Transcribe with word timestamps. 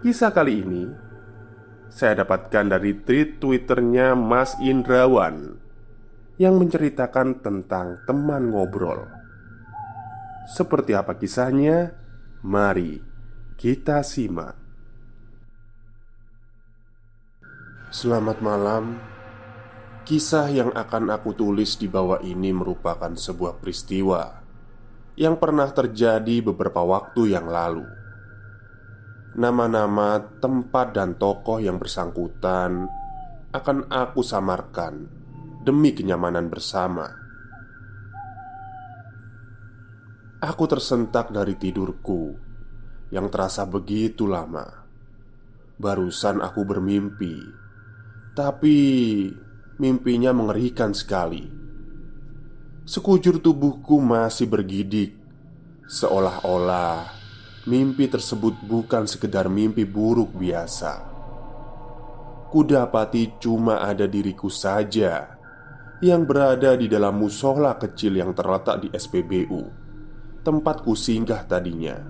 Kisah 0.00 0.32
kali 0.32 0.64
ini 0.64 0.88
saya 1.92 2.24
dapatkan 2.24 2.72
dari 2.72 3.04
tweet 3.04 3.36
Twitternya 3.36 4.16
Mas 4.16 4.56
Indrawan 4.56 5.60
yang 6.40 6.56
menceritakan 6.56 7.44
tentang 7.44 8.00
teman 8.08 8.48
ngobrol. 8.48 9.04
Seperti 10.48 10.96
apa 10.96 11.20
kisahnya? 11.20 11.92
Mari 12.40 12.96
kita 13.60 14.00
simak. 14.00 14.56
Selamat 17.92 18.40
malam. 18.40 18.96
Kisah 20.08 20.48
yang 20.48 20.72
akan 20.72 21.12
aku 21.12 21.36
tulis 21.36 21.76
di 21.76 21.92
bawah 21.92 22.24
ini 22.24 22.56
merupakan 22.56 23.12
sebuah 23.12 23.60
peristiwa 23.60 24.32
yang 25.20 25.36
pernah 25.36 25.68
terjadi 25.68 26.40
beberapa 26.40 26.80
waktu 26.88 27.36
yang 27.36 27.52
lalu 27.52 27.99
Nama-nama, 29.30 30.18
tempat, 30.42 30.90
dan 30.90 31.14
tokoh 31.14 31.62
yang 31.62 31.78
bersangkutan 31.78 32.90
akan 33.54 33.86
aku 33.86 34.26
samarkan 34.26 35.06
demi 35.62 35.94
kenyamanan 35.94 36.50
bersama. 36.50 37.06
Aku 40.42 40.64
tersentak 40.66 41.30
dari 41.30 41.54
tidurku 41.54 42.34
yang 43.14 43.30
terasa 43.30 43.70
begitu 43.70 44.26
lama. 44.26 44.66
Barusan 45.78 46.42
aku 46.42 46.66
bermimpi, 46.66 47.38
tapi 48.34 48.78
mimpinya 49.78 50.34
mengerikan 50.34 50.90
sekali. 50.90 51.46
Sekujur 52.82 53.38
tubuhku 53.38 54.02
masih 54.02 54.50
bergidik, 54.50 55.14
seolah-olah 55.86 57.19
Mimpi 57.68 58.08
tersebut 58.08 58.56
bukan 58.64 59.04
sekedar 59.04 59.52
mimpi 59.52 59.84
buruk 59.84 60.32
biasa. 60.32 61.04
Kudapati 62.48 63.36
cuma 63.36 63.84
ada 63.84 64.08
diriku 64.08 64.48
saja 64.48 65.36
yang 66.00 66.24
berada 66.24 66.72
di 66.72 66.88
dalam 66.88 67.20
musola 67.20 67.76
kecil 67.76 68.16
yang 68.16 68.32
terletak 68.32 68.80
di 68.80 68.88
SPBU, 68.88 69.60
tempatku 70.40 70.96
singgah 70.96 71.44
tadinya. 71.44 72.00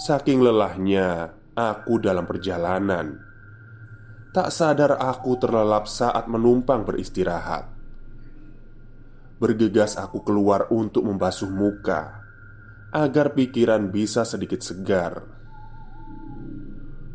Saking 0.00 0.40
lelahnya 0.40 1.36
aku 1.52 2.00
dalam 2.00 2.24
perjalanan, 2.24 3.20
tak 4.32 4.48
sadar 4.48 4.96
aku 4.96 5.36
terlelap 5.36 5.84
saat 5.84 6.24
menumpang 6.24 6.88
beristirahat. 6.88 7.68
Bergegas 9.36 10.00
aku 10.00 10.24
keluar 10.24 10.72
untuk 10.72 11.04
membasuh 11.04 11.52
muka 11.52 12.15
agar 12.96 13.36
pikiran 13.36 13.92
bisa 13.92 14.24
sedikit 14.24 14.64
segar. 14.64 15.20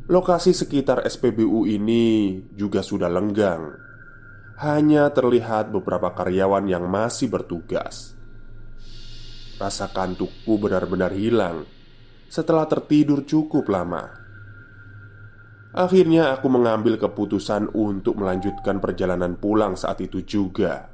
Lokasi 0.06 0.54
sekitar 0.54 1.02
SPBU 1.10 1.66
ini 1.66 2.38
juga 2.54 2.86
sudah 2.86 3.10
lenggang. 3.10 3.74
Hanya 4.62 5.10
terlihat 5.10 5.74
beberapa 5.74 6.14
karyawan 6.14 6.70
yang 6.70 6.86
masih 6.86 7.34
bertugas. 7.34 8.14
Rasa 9.58 9.90
kantukku 9.90 10.62
benar-benar 10.62 11.18
hilang 11.18 11.66
setelah 12.30 12.70
tertidur 12.70 13.26
cukup 13.26 13.66
lama. 13.66 14.06
Akhirnya, 15.74 16.36
aku 16.36 16.46
mengambil 16.52 17.00
keputusan 17.02 17.74
untuk 17.74 18.22
melanjutkan 18.22 18.78
perjalanan 18.78 19.40
pulang 19.40 19.74
saat 19.74 19.98
itu 20.04 20.22
juga. 20.22 20.91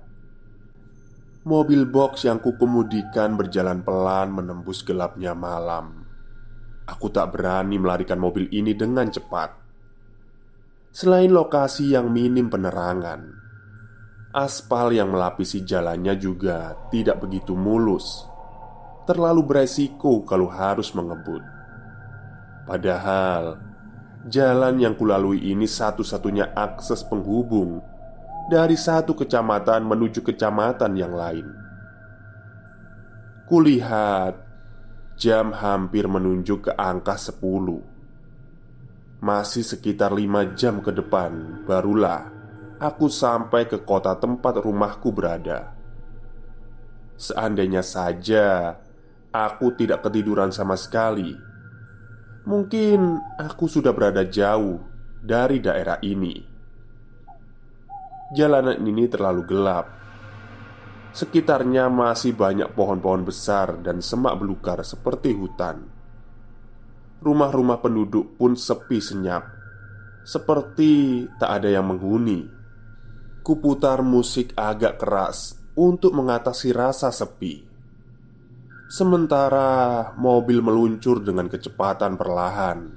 Mobil 1.47 1.87
box 1.87 2.27
yang 2.27 2.43
kukemudikan 2.43 3.39
berjalan 3.39 3.79
pelan 3.79 4.35
menembus 4.35 4.83
gelapnya 4.83 5.31
malam. 5.31 6.03
Aku 6.83 7.07
tak 7.07 7.39
berani 7.39 7.79
melarikan 7.79 8.19
mobil 8.19 8.51
ini 8.51 8.75
dengan 8.75 9.07
cepat. 9.07 9.55
Selain 10.91 11.31
lokasi 11.31 11.95
yang 11.95 12.11
minim 12.11 12.51
penerangan, 12.51 13.31
aspal 14.35 14.91
yang 14.91 15.07
melapisi 15.07 15.63
jalannya 15.63 16.19
juga 16.19 16.75
tidak 16.91 17.23
begitu 17.23 17.55
mulus. 17.55 18.27
Terlalu 19.07 19.47
beresiko 19.47 20.27
kalau 20.27 20.51
harus 20.51 20.91
mengebut. 20.91 21.47
Padahal 22.67 23.55
jalan 24.27 24.83
yang 24.83 24.99
kulalui 24.99 25.47
ini 25.47 25.63
satu-satunya 25.63 26.51
akses 26.51 27.07
penghubung 27.07 27.79
dari 28.47 28.79
satu 28.79 29.11
kecamatan 29.11 29.83
menuju 29.83 30.23
kecamatan 30.23 30.95
yang 30.95 31.11
lain. 31.11 31.47
Kulihat 33.47 34.35
jam 35.15 35.55
hampir 35.55 36.07
menunjuk 36.07 36.67
ke 36.67 36.71
angka 36.75 37.15
10 37.15 37.39
Masih 39.23 39.63
sekitar 39.63 40.11
lima 40.11 40.51
jam 40.51 40.83
ke 40.83 40.91
depan 40.91 41.63
Barulah 41.63 42.27
aku 42.75 43.07
sampai 43.07 43.71
ke 43.71 43.81
kota 43.87 44.19
tempat 44.19 44.59
rumahku 44.59 45.15
berada. 45.15 45.71
Seandainya 47.15 47.81
saja 47.87 48.75
aku 49.31 49.79
tidak 49.79 50.03
ketiduran 50.03 50.51
sama 50.51 50.75
sekali 50.75 51.31
Mungkin 52.43 53.15
aku 53.39 53.71
sudah 53.71 53.95
berada 53.95 54.27
jauh 54.27 54.83
dari 55.23 55.63
daerah 55.63 56.03
ini 56.03 56.56
Jalanan 58.27 58.83
ini 58.83 59.07
terlalu 59.07 59.47
gelap. 59.47 59.87
Sekitarnya 61.15 61.87
masih 61.87 62.35
banyak 62.35 62.75
pohon-pohon 62.75 63.23
besar 63.23 63.79
dan 63.79 64.03
semak 64.03 64.35
belukar 64.35 64.83
seperti 64.83 65.31
hutan. 65.31 65.87
Rumah-rumah 67.23 67.79
penduduk 67.79 68.35
pun 68.35 68.59
sepi 68.59 68.99
senyap, 68.99 69.47
seperti 70.27 71.23
tak 71.39 71.63
ada 71.63 71.71
yang 71.71 71.87
menghuni. 71.87 72.43
Kuputar 73.47 74.03
musik 74.03 74.51
agak 74.59 74.99
keras 74.99 75.55
untuk 75.79 76.11
mengatasi 76.11 76.75
rasa 76.75 77.15
sepi. 77.15 77.63
Sementara 78.91 80.11
mobil 80.19 80.59
meluncur 80.59 81.23
dengan 81.23 81.47
kecepatan 81.47 82.19
perlahan. 82.19 82.91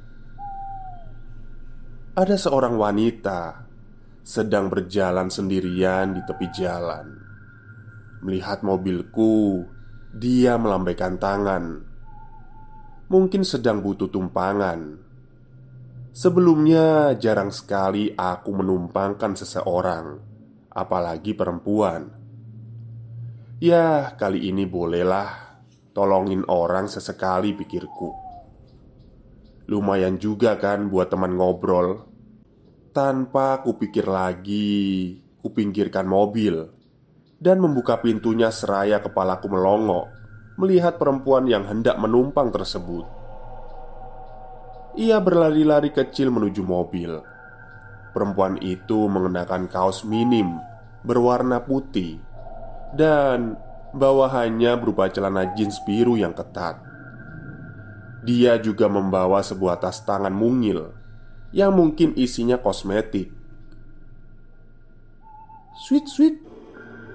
Ada 2.19 2.35
seorang 2.35 2.75
wanita 2.75 3.70
sedang 4.21 4.69
berjalan 4.69 5.29
sendirian 5.33 6.17
di 6.17 6.23
tepi 6.25 6.47
jalan. 6.53 7.07
Melihat 8.21 8.61
mobilku, 8.61 9.65
dia 10.13 10.59
melambaikan 10.59 11.17
tangan. 11.17 11.65
Mungkin 13.11 13.43
sedang 13.43 13.81
butuh 13.81 14.11
tumpangan. 14.11 15.01
Sebelumnya 16.11 17.15
jarang 17.17 17.55
sekali 17.55 18.11
aku 18.13 18.51
menumpangkan 18.51 19.39
seseorang, 19.39 20.19
apalagi 20.75 21.33
perempuan. 21.39 22.11
Ya, 23.63 24.17
kali 24.19 24.51
ini 24.51 24.67
bolehlah 24.67 25.63
tolongin 25.95 26.43
orang 26.51 26.91
sesekali 26.91 27.55
pikirku. 27.55 28.11
Lumayan 29.71 30.19
juga 30.19 30.59
kan 30.59 30.91
buat 30.91 31.15
teman 31.15 31.39
ngobrol. 31.39 32.10
Tanpa 32.91 33.63
kupikir 33.63 34.03
lagi, 34.03 35.15
kupinggirkan 35.47 36.11
mobil 36.11 36.67
dan 37.39 37.63
membuka 37.63 38.03
pintunya 38.03 38.51
seraya 38.51 38.99
kepalaku 38.99 39.47
melongo 39.47 40.11
melihat 40.59 40.99
perempuan 40.99 41.47
yang 41.47 41.63
hendak 41.71 41.95
menumpang 42.03 42.51
tersebut. 42.51 43.07
Ia 44.99 45.23
berlari-lari 45.23 45.95
kecil 45.95 46.35
menuju 46.35 46.67
mobil. 46.67 47.23
Perempuan 48.11 48.59
itu 48.59 49.07
mengenakan 49.07 49.71
kaos 49.71 50.03
minim 50.03 50.59
berwarna 51.07 51.63
putih 51.63 52.19
dan 52.99 53.55
bawahannya 53.95 54.75
berupa 54.83 55.07
celana 55.07 55.55
jeans 55.55 55.79
biru 55.87 56.19
yang 56.19 56.35
ketat. 56.35 56.83
Dia 58.27 58.59
juga 58.59 58.91
membawa 58.91 59.47
sebuah 59.47 59.79
tas 59.79 60.03
tangan 60.03 60.35
mungil 60.35 61.00
yang 61.51 61.75
mungkin 61.75 62.15
isinya 62.15 62.59
kosmetik. 62.59 63.31
Sweet, 65.87 66.07
sweet, 66.07 66.37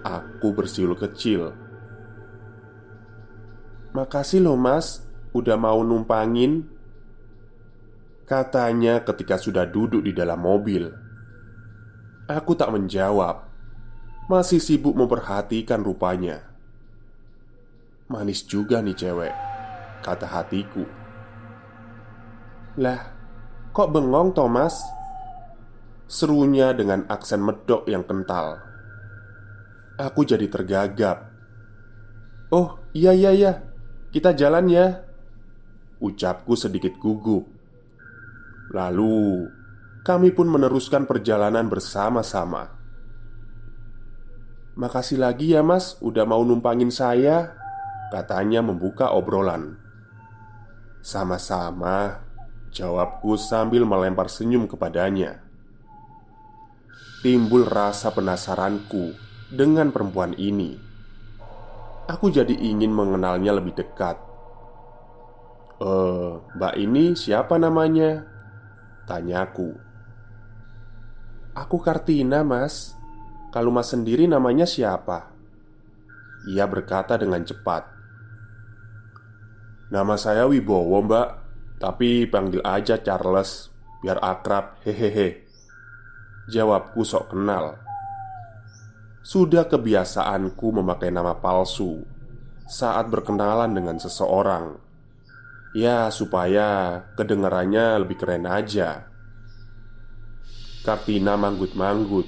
aku 0.04 0.52
bersiul 0.52 0.98
kecil. 1.00 1.56
Makasih 3.96 4.44
loh, 4.44 4.60
Mas, 4.60 5.06
udah 5.32 5.56
mau 5.56 5.80
numpangin. 5.86 6.76
Katanya 8.26 9.06
ketika 9.06 9.38
sudah 9.38 9.70
duduk 9.70 10.02
di 10.02 10.10
dalam 10.10 10.42
mobil 10.42 10.90
Aku 12.26 12.58
tak 12.58 12.74
menjawab 12.74 13.46
Masih 14.26 14.58
sibuk 14.58 14.98
memperhatikan 14.98 15.86
rupanya 15.86 16.42
Manis 18.10 18.42
juga 18.42 18.82
nih 18.82 18.98
cewek 18.98 19.34
Kata 20.02 20.26
hatiku 20.26 20.90
Lah, 22.82 23.14
kok 23.76 23.92
bengong 23.92 24.32
Thomas? 24.32 24.80
Serunya 26.08 26.72
dengan 26.72 27.04
aksen 27.12 27.44
medok 27.44 27.84
yang 27.92 28.08
kental. 28.08 28.56
Aku 30.00 30.24
jadi 30.24 30.48
tergagap. 30.48 31.28
Oh 32.56 32.80
iya 32.96 33.12
iya 33.12 33.36
iya. 33.36 33.54
Kita 34.16 34.32
jalan 34.32 34.72
ya. 34.72 35.04
Ucapku 36.00 36.56
sedikit 36.56 36.96
gugup. 37.04 37.52
Lalu, 38.72 39.52
kami 40.08 40.32
pun 40.32 40.48
meneruskan 40.48 41.04
perjalanan 41.04 41.68
bersama-sama. 41.68 42.72
Makasih 44.76 45.20
lagi 45.20 45.56
ya, 45.56 45.64
Mas, 45.64 45.96
udah 46.04 46.28
mau 46.28 46.44
numpangin 46.44 46.92
saya, 46.92 47.56
katanya 48.12 48.60
membuka 48.60 49.16
obrolan. 49.16 49.80
Sama-sama, 51.00 52.25
jawabku 52.76 53.40
sambil 53.40 53.88
melempar 53.88 54.28
senyum 54.28 54.68
kepadanya. 54.68 55.40
Timbul 57.24 57.64
rasa 57.64 58.12
penasaranku 58.12 59.16
dengan 59.50 59.90
perempuan 59.96 60.36
ini. 60.36 60.76
Aku 62.06 62.30
jadi 62.30 62.54
ingin 62.54 62.94
mengenalnya 62.94 63.56
lebih 63.56 63.74
dekat. 63.74 64.20
Eh, 65.82 66.32
Mbak 66.60 66.76
ini 66.78 67.18
siapa 67.18 67.60
namanya? 67.60 68.24
Tanyaku 69.06 69.76
Aku 71.54 71.78
Kartina 71.78 72.42
mas 72.42 72.98
Kalau 73.52 73.70
mas 73.70 73.92
sendiri 73.92 74.26
namanya 74.26 74.64
siapa? 74.64 75.36
Ia 76.48 76.66
berkata 76.66 77.20
dengan 77.20 77.44
cepat 77.44 77.86
Nama 79.92 80.16
saya 80.18 80.50
Wibowo 80.50 81.06
mbak 81.06 81.45
Tapi 81.78 82.28
panggil 82.28 82.64
aja 82.64 83.00
Charles 83.00 83.72
Biar 84.00 84.20
akrab 84.24 84.80
hehehe 84.84 85.44
Jawabku 86.48 87.04
sok 87.04 87.36
kenal 87.36 87.80
Sudah 89.26 89.68
kebiasaanku 89.68 90.82
memakai 90.82 91.12
nama 91.12 91.36
palsu 91.38 92.06
Saat 92.66 93.12
berkenalan 93.12 93.76
dengan 93.76 93.98
seseorang 94.00 94.86
Ya, 95.76 96.08
supaya 96.08 97.04
kedengarannya 97.20 98.00
lebih 98.00 98.16
keren 98.24 98.48
aja. 98.48 99.12
Kartina 100.88 101.36
manggut-manggut. 101.36 102.24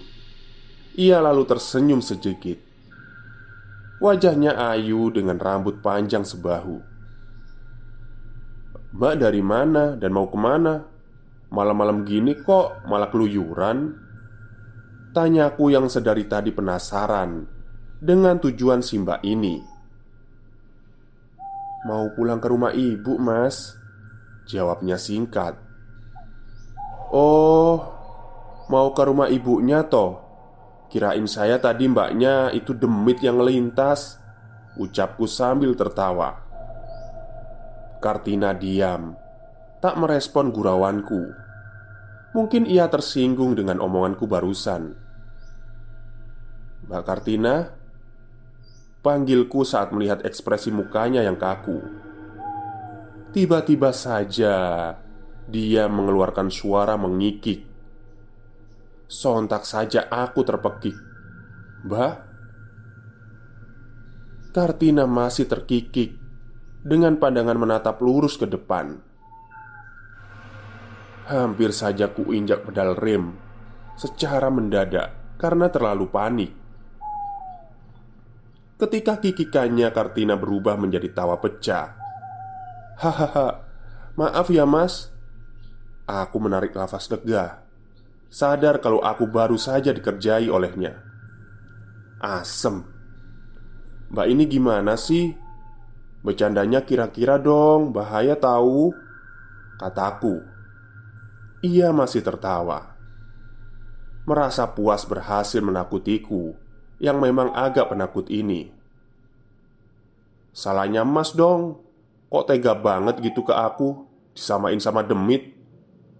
Ia 0.99 1.23
lalu 1.23 1.47
tersenyum 1.47 2.03
sedikit. 2.03 2.59
Wajahnya 4.03 4.51
ayu 4.75 5.07
dengan 5.15 5.39
rambut 5.39 5.79
panjang 5.79 6.27
sebahu. 6.27 6.83
Mbak 8.95 9.13
dari 9.19 9.43
mana 9.43 9.99
dan 9.99 10.15
mau 10.15 10.31
ke 10.31 10.37
mana? 10.39 10.87
Malam-malam 11.51 12.07
gini 12.07 12.35
kok 12.39 12.87
malah 12.87 13.11
keluyuran? 13.11 13.95
Tanyaku 15.11 15.73
yang 15.73 15.87
sedari 15.91 16.27
tadi 16.27 16.51
penasaran 16.51 17.47
dengan 17.97 18.37
tujuan 18.37 18.85
si 18.85 19.01
mbak 19.01 19.25
ini. 19.25 19.77
Mau 21.87 22.11
pulang 22.13 22.43
ke 22.43 22.47
rumah 22.51 22.75
ibu, 22.75 23.15
mas 23.15 23.77
Jawabnya 24.49 24.99
singkat 24.99 25.55
Oh, 27.13 27.79
mau 28.67 28.91
ke 28.91 29.03
rumah 29.07 29.31
ibunya 29.31 29.85
toh 29.87 30.19
Kirain 30.91 31.23
saya 31.29 31.61
tadi 31.63 31.87
mbaknya 31.87 32.51
itu 32.51 32.75
demit 32.75 33.23
yang 33.23 33.39
melintas 33.39 34.19
Ucapku 34.75 35.29
sambil 35.29 35.77
tertawa 35.79 36.46
Kartina 37.97 38.53
diam. 38.53 39.17
Tak 39.81 39.97
merespon 39.97 40.53
gurauanku. 40.53 41.33
Mungkin 42.37 42.69
ia 42.69 42.85
tersinggung 42.85 43.57
dengan 43.57 43.81
omonganku 43.81 44.29
barusan. 44.29 44.93
Mbak 46.85 47.03
Kartina 47.03 47.55
Panggilku 49.01 49.63
saat 49.63 49.95
melihat 49.95 50.21
ekspresi 50.21 50.69
mukanya 50.69 51.25
yang 51.25 51.39
kaku. 51.39 51.79
Tiba-tiba 53.33 53.89
saja 53.95 54.55
Dia 55.47 55.87
mengeluarkan 55.87 56.51
suara 56.51 56.99
mengikik. 56.99 57.63
Sontak 59.07 59.63
saja 59.63 60.11
aku 60.11 60.43
terpekik. 60.43 60.97
Mbak? 61.87 62.13
Kartina 64.51 65.07
masih 65.07 65.47
terkikik 65.47 66.26
Dengan 66.87 67.19
pandangan 67.19 67.59
menatap 67.59 67.99
lurus 67.99 68.39
ke 68.39 68.47
depan. 68.47 68.95
Hampir 71.27 71.75
saja 71.75 72.07
ku 72.15 72.31
injak 72.31 72.63
pedal 72.63 72.95
rem 72.95 73.35
Secara 73.99 74.47
mendadak 74.47 75.35
Karena 75.35 75.67
terlalu 75.67 76.07
panik. 76.07 76.51
Ketika 78.79 79.19
kikikannya 79.19 79.91
Kartina 79.91 80.39
berubah 80.39 80.79
menjadi 80.79 81.11
tawa 81.11 81.35
pecah. 81.43 81.91
Hahaha 83.03 83.67
Maaf 84.17 84.49
ya 84.49 84.65
mas. 84.65 85.13
Aku 86.09 86.41
menarik 86.41 86.73
nafas 86.73 87.05
lega. 87.13 87.61
Sadar 88.33 88.81
kalau 88.81 88.97
aku 89.05 89.29
baru 89.29 89.61
saja 89.61 89.93
dikerjai 89.93 90.49
olehnya. 90.49 90.97
Asem. 92.17 92.81
Mbak 94.09 94.27
ini 94.33 94.43
gimana 94.49 94.97
sih? 94.97 95.37
Bercandanya 96.25 96.81
kira-kira 96.83 97.37
dong 97.37 97.93
Bahaya 97.93 98.33
tahu 98.37 98.93
Kataku 99.77 100.41
Ia 101.61 101.93
masih 101.93 102.25
tertawa 102.25 102.97
Merasa 104.27 104.67
puas 104.67 105.07
berhasil 105.07 105.63
menakutiku 105.63 106.67
yang 106.97 107.21
memang 107.21 107.53
agak 107.53 107.93
penakut 107.93 108.27
ini. 108.29 108.73
Salahnya 110.53 111.05
Mas 111.05 111.37
dong, 111.37 111.85
kok 112.33 112.49
tega 112.49 112.73
banget 112.73 113.21
gitu 113.21 113.45
ke 113.45 113.53
aku, 113.53 114.09
disamain 114.33 114.81
sama 114.81 115.05
demit. 115.05 115.53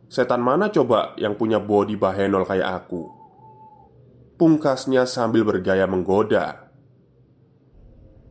Setan 0.08 0.40
mana 0.40 0.72
coba 0.72 1.18
yang 1.20 1.36
punya 1.36 1.60
body 1.60 2.00
bahenol 2.00 2.48
kayak 2.48 2.86
aku? 2.86 3.12
Pungkasnya 4.38 5.10
sambil 5.10 5.44
bergaya 5.44 5.90
menggoda. 5.90 6.70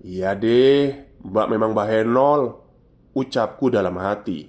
Iya 0.07 0.39
deh, 0.39 1.06
mbak 1.27 1.47
memang 1.51 1.75
bahenol, 1.75 2.63
ucapku 3.13 3.69
dalam 3.69 3.99
hati. 3.99 4.47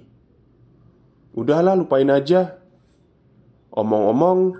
Udahlah, 1.34 1.74
lupain 1.74 2.08
aja. 2.10 2.58
Omong-omong, 3.74 4.54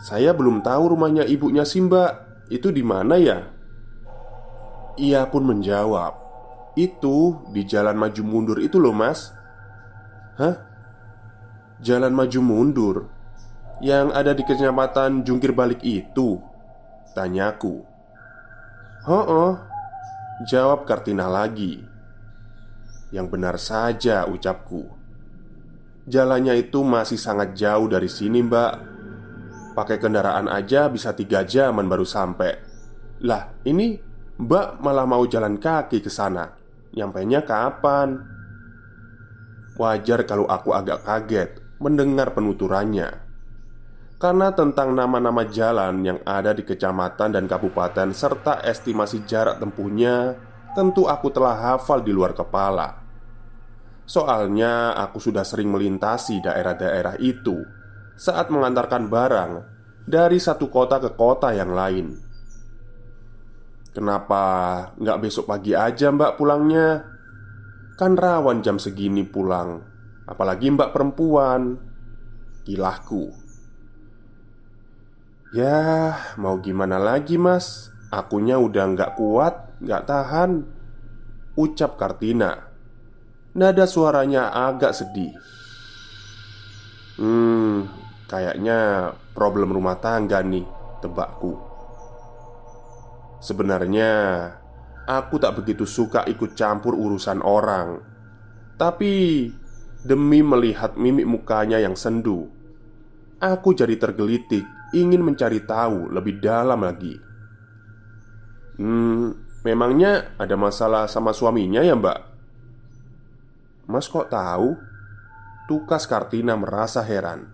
saya 0.00 0.32
belum 0.32 0.64
tahu 0.64 0.96
rumahnya 0.96 1.28
ibunya 1.28 1.68
Simba 1.68 2.24
itu 2.48 2.72
di 2.72 2.80
mana 2.80 3.20
ya? 3.20 3.52
Ia 4.98 5.28
pun 5.28 5.46
menjawab 5.46 6.12
Itu 6.74 7.46
di 7.54 7.62
jalan 7.62 7.94
maju 7.94 8.22
mundur 8.26 8.58
itu 8.58 8.76
loh 8.80 8.96
mas 8.96 9.30
Hah? 10.40 10.56
Jalan 11.80 12.12
maju 12.12 12.40
mundur 12.42 12.96
Yang 13.80 14.06
ada 14.12 14.32
di 14.34 14.42
kecamatan 14.44 15.22
Jungkir 15.22 15.54
Balik 15.54 15.80
itu 15.86 16.42
Tanyaku 17.14 17.86
Oh, 19.08 19.24
oh 19.24 19.69
Jawab 20.40 20.88
Kartina 20.88 21.28
lagi. 21.28 21.76
Yang 23.12 23.26
benar 23.28 23.60
saja 23.60 24.24
ucapku. 24.24 24.88
Jalannya 26.08 26.56
itu 26.56 26.80
masih 26.80 27.20
sangat 27.20 27.52
jauh 27.52 27.84
dari 27.92 28.08
sini 28.08 28.40
mbak. 28.40 28.72
Pakai 29.76 30.00
kendaraan 30.00 30.48
aja 30.48 30.88
bisa 30.88 31.12
tiga 31.12 31.44
jaman 31.44 31.84
baru 31.84 32.08
sampai. 32.08 32.56
Lah 33.20 33.52
ini 33.68 34.00
mbak 34.40 34.80
malah 34.80 35.04
mau 35.04 35.28
jalan 35.28 35.60
kaki 35.60 36.00
ke 36.00 36.08
sana. 36.08 36.48
Nyampainya 36.96 37.44
kapan? 37.44 38.16
Wajar 39.76 40.24
kalau 40.24 40.48
aku 40.48 40.72
agak 40.72 41.04
kaget 41.04 41.50
mendengar 41.84 42.32
penuturannya 42.32 43.29
karena 44.20 44.52
tentang 44.52 44.92
nama-nama 44.92 45.48
jalan 45.48 46.04
yang 46.04 46.20
ada 46.28 46.52
di 46.52 46.60
kecamatan 46.60 47.32
dan 47.32 47.48
kabupaten 47.48 48.12
serta 48.12 48.60
estimasi 48.60 49.24
jarak 49.24 49.56
tempuhnya 49.56 50.36
tentu 50.76 51.08
aku 51.08 51.32
telah 51.32 51.56
hafal 51.72 52.04
di 52.04 52.12
luar 52.12 52.36
kepala. 52.36 53.00
Soalnya 54.04 54.92
aku 54.92 55.16
sudah 55.16 55.40
sering 55.40 55.72
melintasi 55.72 56.44
daerah-daerah 56.44 57.16
itu 57.16 57.64
saat 58.12 58.52
mengantarkan 58.52 59.08
barang 59.08 59.52
dari 60.04 60.36
satu 60.36 60.68
kota 60.68 61.00
ke 61.00 61.16
kota 61.16 61.56
yang 61.56 61.72
lain. 61.72 62.12
Kenapa 63.96 64.44
nggak 65.00 65.18
besok 65.24 65.48
pagi 65.48 65.72
aja 65.72 66.12
mbak 66.12 66.36
pulangnya? 66.36 67.08
Kan 67.96 68.16
rawan 68.16 68.64
jam 68.64 68.80
segini 68.80 69.28
pulang 69.28 69.76
Apalagi 70.24 70.72
mbak 70.72 70.88
perempuan 70.88 71.76
Kilahku 72.64 73.49
Ya, 75.50 76.14
mau 76.38 76.62
gimana 76.62 77.02
lagi 77.02 77.34
mas? 77.34 77.90
Akunya 78.14 78.54
udah 78.54 78.86
nggak 78.94 79.18
kuat, 79.18 79.82
nggak 79.82 80.06
tahan 80.06 80.62
Ucap 81.58 81.98
Kartina. 81.98 82.70
Nada 83.58 83.82
suaranya 83.90 84.54
agak 84.54 84.94
sedih. 84.94 85.34
Hmm, 87.18 87.90
kayaknya 88.30 89.10
problem 89.34 89.74
rumah 89.74 89.98
tangga 89.98 90.38
nih 90.38 90.62
Tebakku. 91.02 91.58
Sebenarnya 93.42 94.10
Aku 95.10 95.42
tak 95.42 95.58
begitu 95.58 95.82
suka 95.82 96.22
ikut 96.30 96.54
campur 96.54 96.94
urusan 96.94 97.42
orang. 97.42 97.98
Tapi 98.78 99.50
Demi 100.06 100.46
melihat 100.46 100.94
mimik 100.94 101.26
mukanya 101.26 101.82
yang 101.82 101.98
sendu 101.98 102.48
Aku 103.36 103.76
jadi 103.76 104.00
tergelitik 104.00 104.64
ingin 104.94 105.22
mencari 105.22 105.62
tahu 105.62 106.10
lebih 106.10 106.42
dalam 106.42 106.82
lagi. 106.82 107.14
Hmm, 108.80 109.36
memangnya 109.62 110.34
ada 110.40 110.56
masalah 110.56 111.04
sama 111.06 111.36
suaminya 111.36 111.84
ya, 111.84 111.94
Mbak? 111.94 112.20
Mas 113.90 114.06
kok 114.06 114.30
tahu? 114.30 114.78
Tukas 115.66 116.06
Kartina 116.06 116.58
merasa 116.58 117.02
heran. 117.02 117.50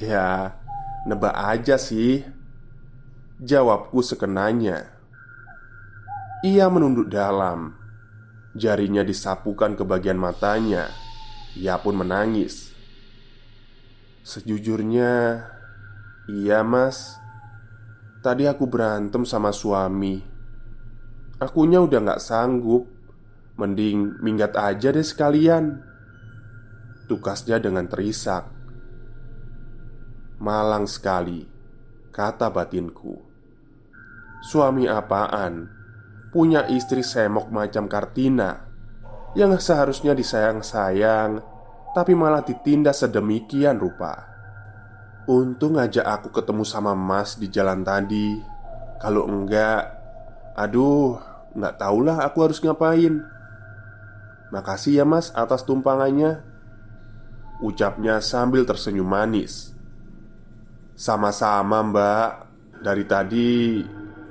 Ya, 0.00 0.56
nebak 1.08 1.32
aja 1.32 1.80
sih. 1.80 2.24
Jawabku 3.40 4.02
sekenanya. 4.02 4.92
Ia 6.44 6.66
menunduk 6.68 7.08
dalam. 7.10 7.78
Jarinya 8.58 9.06
disapukan 9.06 9.78
ke 9.78 9.84
bagian 9.86 10.18
matanya. 10.18 10.90
Ia 11.54 11.78
pun 11.78 11.98
menangis. 11.98 12.74
Sejujurnya, 14.26 15.44
Iya 16.28 16.60
mas. 16.60 17.16
Tadi 18.20 18.44
aku 18.44 18.68
berantem 18.68 19.24
sama 19.24 19.48
suami. 19.48 20.20
Akunya 21.40 21.80
udah 21.80 22.04
gak 22.04 22.20
sanggup. 22.20 22.84
Mending 23.56 24.20
minggat 24.20 24.52
aja 24.52 24.92
deh 24.92 25.00
sekalian. 25.00 25.80
Tukasnya 27.08 27.56
dengan 27.56 27.88
terisak. 27.88 28.44
Malang 30.38 30.84
sekali 30.84 31.48
Kata 32.12 32.52
batinku. 32.52 33.16
Suami 34.44 34.84
apaan? 34.84 35.64
Punya 36.28 36.68
istri 36.68 37.00
semok 37.00 37.48
macam 37.48 37.88
Kartina. 37.88 38.68
Yang 39.32 39.64
seharusnya 39.64 40.12
disayang-sayang 40.12 41.40
Tapi 41.96 42.12
malah 42.12 42.44
ditindas 42.44 43.00
sedemikian 43.00 43.80
rupa 43.80 44.37
Untung 45.28 45.76
ngajak 45.76 46.08
aku 46.08 46.32
ketemu 46.32 46.64
sama 46.64 46.96
Mas 46.96 47.36
di 47.36 47.52
jalan 47.52 47.84
tadi. 47.84 48.40
Kalau 48.96 49.28
enggak, 49.28 49.84
aduh, 50.56 51.20
nggak 51.52 51.76
tahulah 51.76 52.24
aku 52.24 52.48
harus 52.48 52.64
ngapain. 52.64 53.20
Makasih 54.48 54.96
ya 54.96 55.04
Mas 55.04 55.28
atas 55.36 55.68
tumpangannya. 55.68 56.40
Ucapnya 57.60 58.24
sambil 58.24 58.64
tersenyum 58.64 59.04
manis. 59.04 59.76
Sama-sama 60.96 61.84
Mbak. 61.84 62.30
Dari 62.80 63.04
tadi 63.04 63.84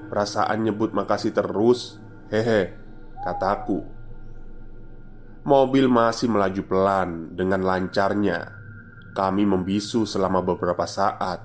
perasaan 0.09 0.65
nyebut 0.65 0.97
makasih 0.97 1.29
terus. 1.29 2.01
Hehe, 2.33 2.73
kataku. 3.21 3.85
Mobil 5.45 5.85
masih 5.85 6.25
melaju 6.25 6.61
pelan 6.65 7.37
dengan 7.37 7.61
lancarnya 7.61 8.56
kami 9.17 9.49
membisu 9.49 10.05
selama 10.05 10.45
beberapa 10.45 10.85
saat. 10.85 11.41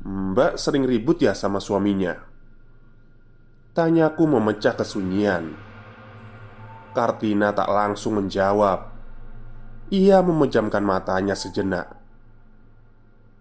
Mbak 0.00 0.56
sering 0.56 0.88
ribut 0.88 1.20
ya 1.20 1.36
sama 1.36 1.60
suaminya? 1.60 2.16
Tanyaku 3.76 4.24
memecah 4.24 4.72
kesunyian. 4.72 5.52
Kartina 6.96 7.52
tak 7.52 7.68
langsung 7.68 8.16
menjawab. 8.16 8.88
Ia 9.92 10.24
memejamkan 10.24 10.80
matanya 10.80 11.36
sejenak. 11.36 11.92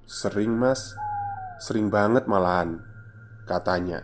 Sering, 0.03 0.51
Mas. 0.59 0.91
Sering 1.63 1.87
banget 1.87 2.27
malahan, 2.27 2.83
katanya. 3.47 4.03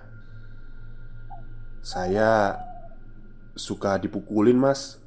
Saya 1.84 2.56
suka 3.60 4.00
dipukulin, 4.00 4.56
Mas. 4.56 5.04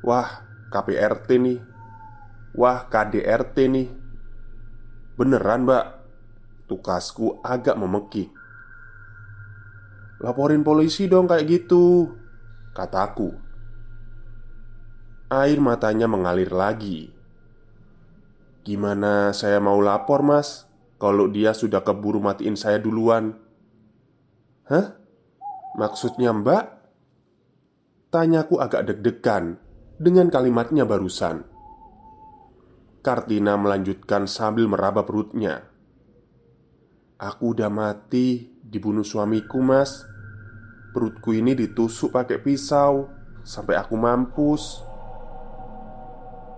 Wah, 0.00 0.49
KPRT 0.70 1.28
nih. 1.42 1.58
Wah 2.54 2.86
KDRT 2.86 3.56
nih. 3.66 3.88
Beneran 5.18 5.66
mbak. 5.66 5.84
Tukasku 6.70 7.42
agak 7.42 7.74
memekik. 7.74 8.30
Laporin 10.22 10.62
polisi 10.62 11.08
dong 11.08 11.24
kayak 11.24 11.48
gitu 11.48 12.12
Kataku 12.76 13.32
Air 15.32 15.62
matanya 15.62 16.10
mengalir 16.10 16.50
lagi. 16.52 17.08
Gimana 18.66 19.30
saya 19.30 19.62
mau 19.62 19.78
lapor 19.78 20.26
mas? 20.26 20.66
Kalau 20.98 21.30
dia 21.30 21.54
sudah 21.54 21.86
keburu 21.86 22.18
matiin 22.18 22.58
saya 22.58 22.82
duluan. 22.82 23.38
Hah? 24.66 24.98
Maksudnya 25.78 26.34
mbak? 26.34 26.82
Tanyaku 28.10 28.58
agak 28.58 28.90
deg-degan 28.90 29.69
dengan 30.00 30.32
kalimatnya 30.32 30.88
barusan. 30.88 31.44
Kartina 33.04 33.60
melanjutkan 33.60 34.24
sambil 34.24 34.64
meraba 34.64 35.04
perutnya. 35.04 35.68
Aku 37.20 37.52
udah 37.52 37.68
mati 37.68 38.48
dibunuh 38.64 39.04
suamiku, 39.04 39.60
Mas. 39.60 40.08
Perutku 40.96 41.36
ini 41.36 41.52
ditusuk 41.52 42.16
pakai 42.16 42.40
pisau 42.40 43.12
sampai 43.44 43.76
aku 43.76 43.94
mampus. 44.00 44.80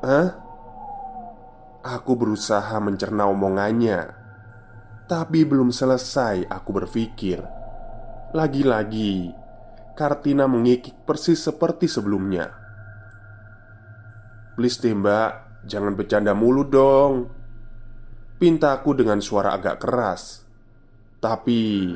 Hah? 0.06 0.38
Aku 1.82 2.14
berusaha 2.14 2.78
mencerna 2.78 3.26
omongannya, 3.26 4.14
tapi 5.10 5.42
belum 5.42 5.74
selesai 5.74 6.46
aku 6.46 6.70
berpikir. 6.70 7.42
Lagi-lagi, 8.30 9.34
Kartina 9.98 10.46
mengikik 10.46 11.02
persis 11.02 11.42
seperti 11.42 11.90
sebelumnya. 11.90 12.61
Please 14.54 14.78
deh 14.80 14.92
mbak, 14.92 15.64
jangan 15.64 15.96
bercanda 15.96 16.36
mulu 16.36 16.68
dong. 16.68 17.30
Pintaku 18.36 18.92
dengan 18.98 19.22
suara 19.22 19.54
agak 19.56 19.80
keras. 19.80 20.44
Tapi 21.22 21.94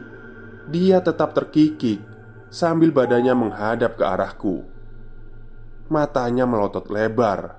Dia 0.66 0.98
tetap 0.98 1.30
terkikik 1.30 2.16
Sambil 2.46 2.94
badannya 2.94 3.34
menghadap 3.34 3.98
ke 3.98 4.04
arahku. 4.06 4.62
Matanya 5.90 6.46
melotot 6.46 6.86
lebar. 6.86 7.58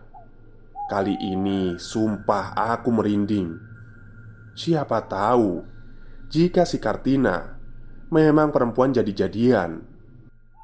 Kali 0.88 1.20
ini 1.20 1.76
sumpah 1.76 2.56
aku 2.56 2.96
merinding. 2.96 3.60
Siapa 4.56 5.04
tahu 5.04 5.62
jika 6.32 6.64
si 6.64 6.80
Kartina 6.80 7.60
memang 8.08 8.56
perempuan 8.56 8.96
jadi-jadian. 8.96 9.84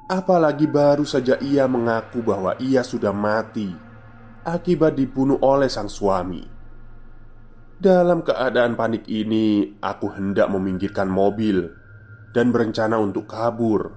Apalagi 0.08 0.64
baru 0.64 1.04
saja 1.04 1.36
ia 1.44 1.68
mengaku 1.68 2.24
bahwa 2.24 2.56
ia 2.56 2.80
sudah 2.80 3.12
mati 3.12 3.83
akibat 4.44 5.00
dibunuh 5.00 5.40
oleh 5.40 5.72
sang 5.72 5.88
suami. 5.88 6.44
Dalam 7.74 8.22
keadaan 8.22 8.76
panik 8.76 9.08
ini, 9.08 9.76
aku 9.80 10.12
hendak 10.14 10.52
meminggirkan 10.52 11.08
mobil 11.08 11.72
dan 12.32 12.52
berencana 12.52 13.00
untuk 13.00 13.26
kabur. 13.28 13.92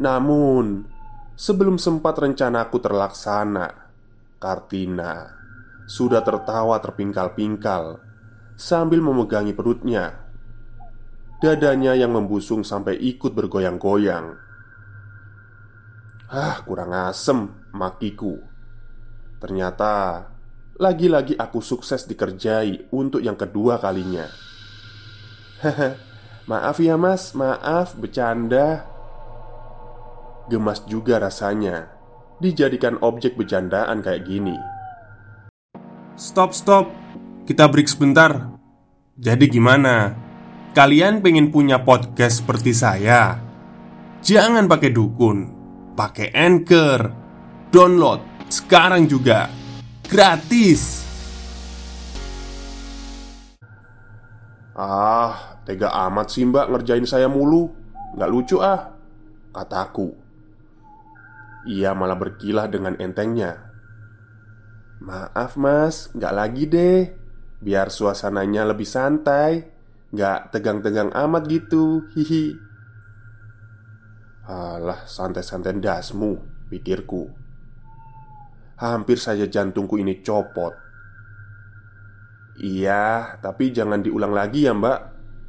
Namun, 0.00 0.86
sebelum 1.34 1.76
sempat 1.76 2.20
rencanaku 2.20 2.76
terlaksana, 2.80 3.68
Kartina 4.40 5.40
sudah 5.84 6.22
tertawa 6.22 6.78
terpingkal-pingkal 6.78 8.00
sambil 8.56 9.04
memegangi 9.04 9.52
perutnya. 9.52 10.30
Dadanya 11.40 11.96
yang 11.96 12.12
membusung 12.12 12.60
sampai 12.60 13.00
ikut 13.00 13.32
bergoyang-goyang. 13.32 14.36
Ah, 16.30 16.60
kurang 16.62 16.92
asem, 16.92 17.48
makiku. 17.72 18.49
Ternyata 19.40 20.28
lagi-lagi 20.76 21.32
aku 21.34 21.64
sukses 21.64 22.04
dikerjai 22.04 22.92
untuk 22.92 23.24
yang 23.24 23.40
kedua 23.40 23.80
kalinya. 23.80 24.28
Haha, 25.64 25.96
maaf 26.44 26.76
ya, 26.76 27.00
Mas. 27.00 27.32
Maaf, 27.32 27.96
bercanda. 27.96 28.84
Gemas 30.52 30.84
juga 30.84 31.16
rasanya 31.16 31.88
dijadikan 32.40 33.00
objek 33.00 33.36
bercandaan 33.36 34.04
kayak 34.04 34.28
gini. 34.28 34.56
Stop, 36.20 36.52
stop. 36.52 36.92
Kita 37.48 37.68
break 37.68 37.88
sebentar. 37.88 38.52
Jadi 39.16 39.48
gimana? 39.48 40.12
Kalian 40.76 41.24
pengen 41.24 41.48
punya 41.48 41.80
podcast 41.80 42.44
seperti 42.44 42.72
saya? 42.76 43.40
Jangan 44.20 44.68
pakai 44.68 44.92
dukun, 44.92 45.38
pakai 45.96 46.28
Anchor. 46.32 47.00
Download 47.70 48.29
sekarang 48.50 49.06
juga. 49.06 49.46
Gratis. 50.10 51.06
Ah, 54.74 55.60
tega 55.62 55.94
amat 56.10 56.34
sih 56.34 56.42
mbak 56.42 56.66
ngerjain 56.66 57.06
saya 57.06 57.30
mulu. 57.30 57.70
Nggak 58.10 58.30
lucu 58.34 58.58
ah 58.58 58.90
Kataku 59.54 60.10
Ia 61.70 61.94
malah 61.94 62.18
berkilah 62.18 62.66
dengan 62.66 62.98
entengnya. 62.98 63.70
Maaf 64.98 65.54
mas, 65.54 66.10
nggak 66.16 66.34
lagi 66.34 66.64
deh. 66.66 67.02
Biar 67.62 67.92
suasananya 67.92 68.66
lebih 68.66 68.88
santai. 68.88 69.62
Nggak 70.10 70.50
tegang-tegang 70.50 71.14
amat 71.14 71.46
gitu 71.46 72.08
Hihi. 72.16 72.58
Alah, 74.50 75.06
santai-santai 75.06 75.78
dasmu 75.78 76.34
Pikirku 76.66 77.49
Hampir 78.80 79.20
saja 79.20 79.44
jantungku 79.44 80.00
ini 80.00 80.24
copot. 80.24 80.72
Iya, 82.60 83.36
tapi 83.44 83.72
jangan 83.76 84.00
diulang 84.00 84.32
lagi 84.32 84.64
ya 84.64 84.72
mbak. 84.72 84.98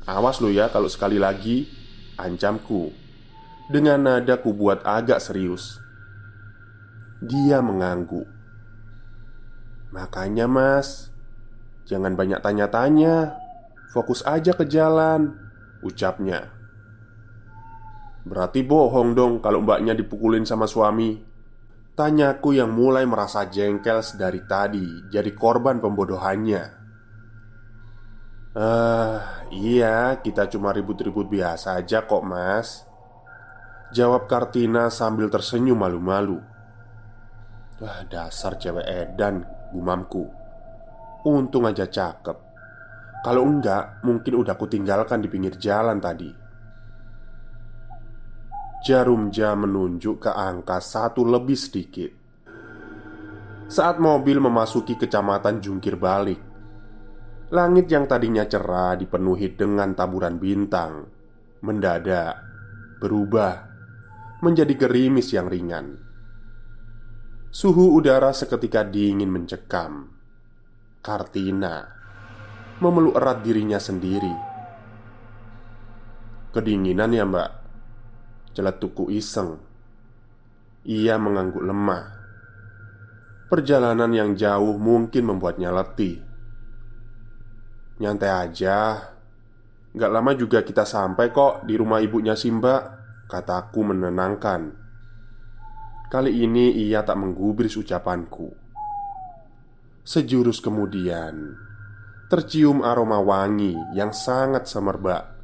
Awas 0.07 0.43
lo 0.43 0.51
ya 0.51 0.67
kalau 0.67 0.91
sekali 0.91 1.15
lagi 1.15 1.67
Ancamku. 2.19 2.91
Dengan 3.71 4.03
nada 4.03 4.35
ku 4.43 4.51
buat 4.51 4.83
agak 4.83 5.23
serius. 5.23 5.79
Dia 7.23 7.63
mengangguk. 7.63 8.27
Makanya 9.95 10.47
mas 10.51 11.11
Jangan 11.87 12.15
banyak 12.15 12.39
tanya-tanya. 12.39 13.35
Fokus 13.91 14.23
aja 14.23 14.55
ke 14.55 14.63
jalan 14.63 15.35
Ucapnya. 15.83 16.53
Berarti 18.21 18.61
bohong 18.61 19.17
dong 19.17 19.33
kalau 19.41 19.65
mbaknya 19.65 19.97
dipukulin 19.97 20.45
sama 20.45 20.69
suami 20.69 21.30
Tanyaku 21.91 22.55
yang 22.55 22.71
mulai 22.71 23.03
merasa 23.03 23.45
jengkel 23.45 23.99
sedari 23.99 24.41
tadi 24.47 25.11
Jadi 25.11 25.31
korban 25.35 25.83
pembodohannya 25.83 26.81
Eh, 28.51 29.17
iya, 29.55 30.19
kita 30.19 30.51
cuma 30.51 30.75
ribut-ribut 30.75 31.31
biasa 31.31 31.79
aja 31.79 32.03
kok, 32.03 32.19
Mas. 32.27 32.83
Jawab 33.95 34.27
Kartina 34.27 34.91
sambil 34.91 35.31
tersenyum 35.31 35.79
malu-malu. 35.79 36.35
Wah, 37.79 38.03
dasar 38.11 38.59
cewek 38.59 38.83
edan, 38.83 39.47
gumamku. 39.71 40.27
Untung 41.23 41.63
aja 41.63 41.87
cakep. 41.87 42.37
Kalau 43.23 43.47
enggak, 43.47 44.03
mungkin 44.03 44.35
udah 44.35 44.59
kutinggalkan 44.59 45.23
di 45.23 45.31
pinggir 45.31 45.55
jalan 45.55 46.03
tadi. 46.03 46.40
Jarum 48.81 49.29
jam 49.29 49.61
menunjuk 49.61 50.25
ke 50.25 50.33
angka 50.33 50.81
satu 50.81 51.21
lebih 51.21 51.53
sedikit. 51.53 52.09
Saat 53.69 54.01
mobil 54.01 54.41
memasuki 54.41 54.97
kecamatan 54.97 55.61
Jungkir 55.61 56.01
Balik, 56.01 56.41
Langit 57.53 57.91
yang 57.93 58.09
tadinya 58.09 58.41
cerah 58.47 58.97
dipenuhi 58.97 59.53
dengan 59.53 59.91
taburan 59.91 60.39
bintang 60.39 61.03
Mendadak 61.61 62.39
Berubah 62.97 63.53
Menjadi 64.41 64.73
gerimis 64.73 65.29
yang 65.29 65.45
ringan. 65.45 66.01
Suhu 67.53 67.93
udara 67.93 68.33
seketika 68.33 68.81
dingin 68.81 69.29
mencekam. 69.29 70.09
Kartina 71.05 71.85
Memeluk 72.81 73.13
erat 73.13 73.45
dirinya 73.45 73.77
sendiri. 73.77 74.33
Kedinginan 76.49 77.13
ya 77.13 77.29
mbak 77.29 77.60
Celetuku 78.51 79.07
iseng. 79.15 79.59
Ia 80.83 81.15
mengangguk 81.15 81.63
lemah. 81.63 82.03
Perjalanan 83.47 84.11
yang 84.11 84.35
jauh 84.35 84.75
mungkin 84.79 85.27
membuatnya 85.27 85.71
letih. 85.71 86.19
Nyantai 87.99 88.31
aja. 88.31 89.07
Gak 89.91 90.11
lama 90.11 90.31
juga 90.35 90.63
kita 90.63 90.87
sampai 90.87 91.35
kok 91.35 91.67
di 91.67 91.75
rumah 91.75 91.99
ibunya 91.99 92.35
Simba 92.35 93.01
Kataku 93.31 93.87
menenangkan. 93.87 94.61
Kali 96.11 96.43
ini 96.43 96.75
ia 96.75 97.07
tak 97.07 97.15
menggubris 97.15 97.79
ucapanku. 97.79 98.51
Sejurus 100.03 100.59
kemudian 100.59 101.55
Tercium 102.27 102.83
aroma 102.83 103.23
wangi 103.23 103.71
yang 103.95 104.11
sangat 104.11 104.67
semerbak 104.67 105.40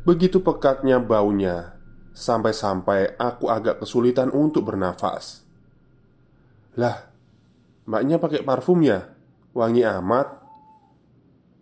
Begitu 0.00 0.40
pekatnya 0.40 0.96
baunya 0.96 1.80
Sampai-sampai 2.10 3.16
aku 3.16 3.48
agak 3.48 3.80
kesulitan 3.80 4.34
untuk 4.34 4.66
bernafas. 4.66 5.46
Lah, 6.74 7.06
mbaknya 7.86 8.18
pakai 8.18 8.42
parfum 8.42 8.82
ya? 8.82 9.06
Wangi 9.54 9.86
amat. 9.86 10.42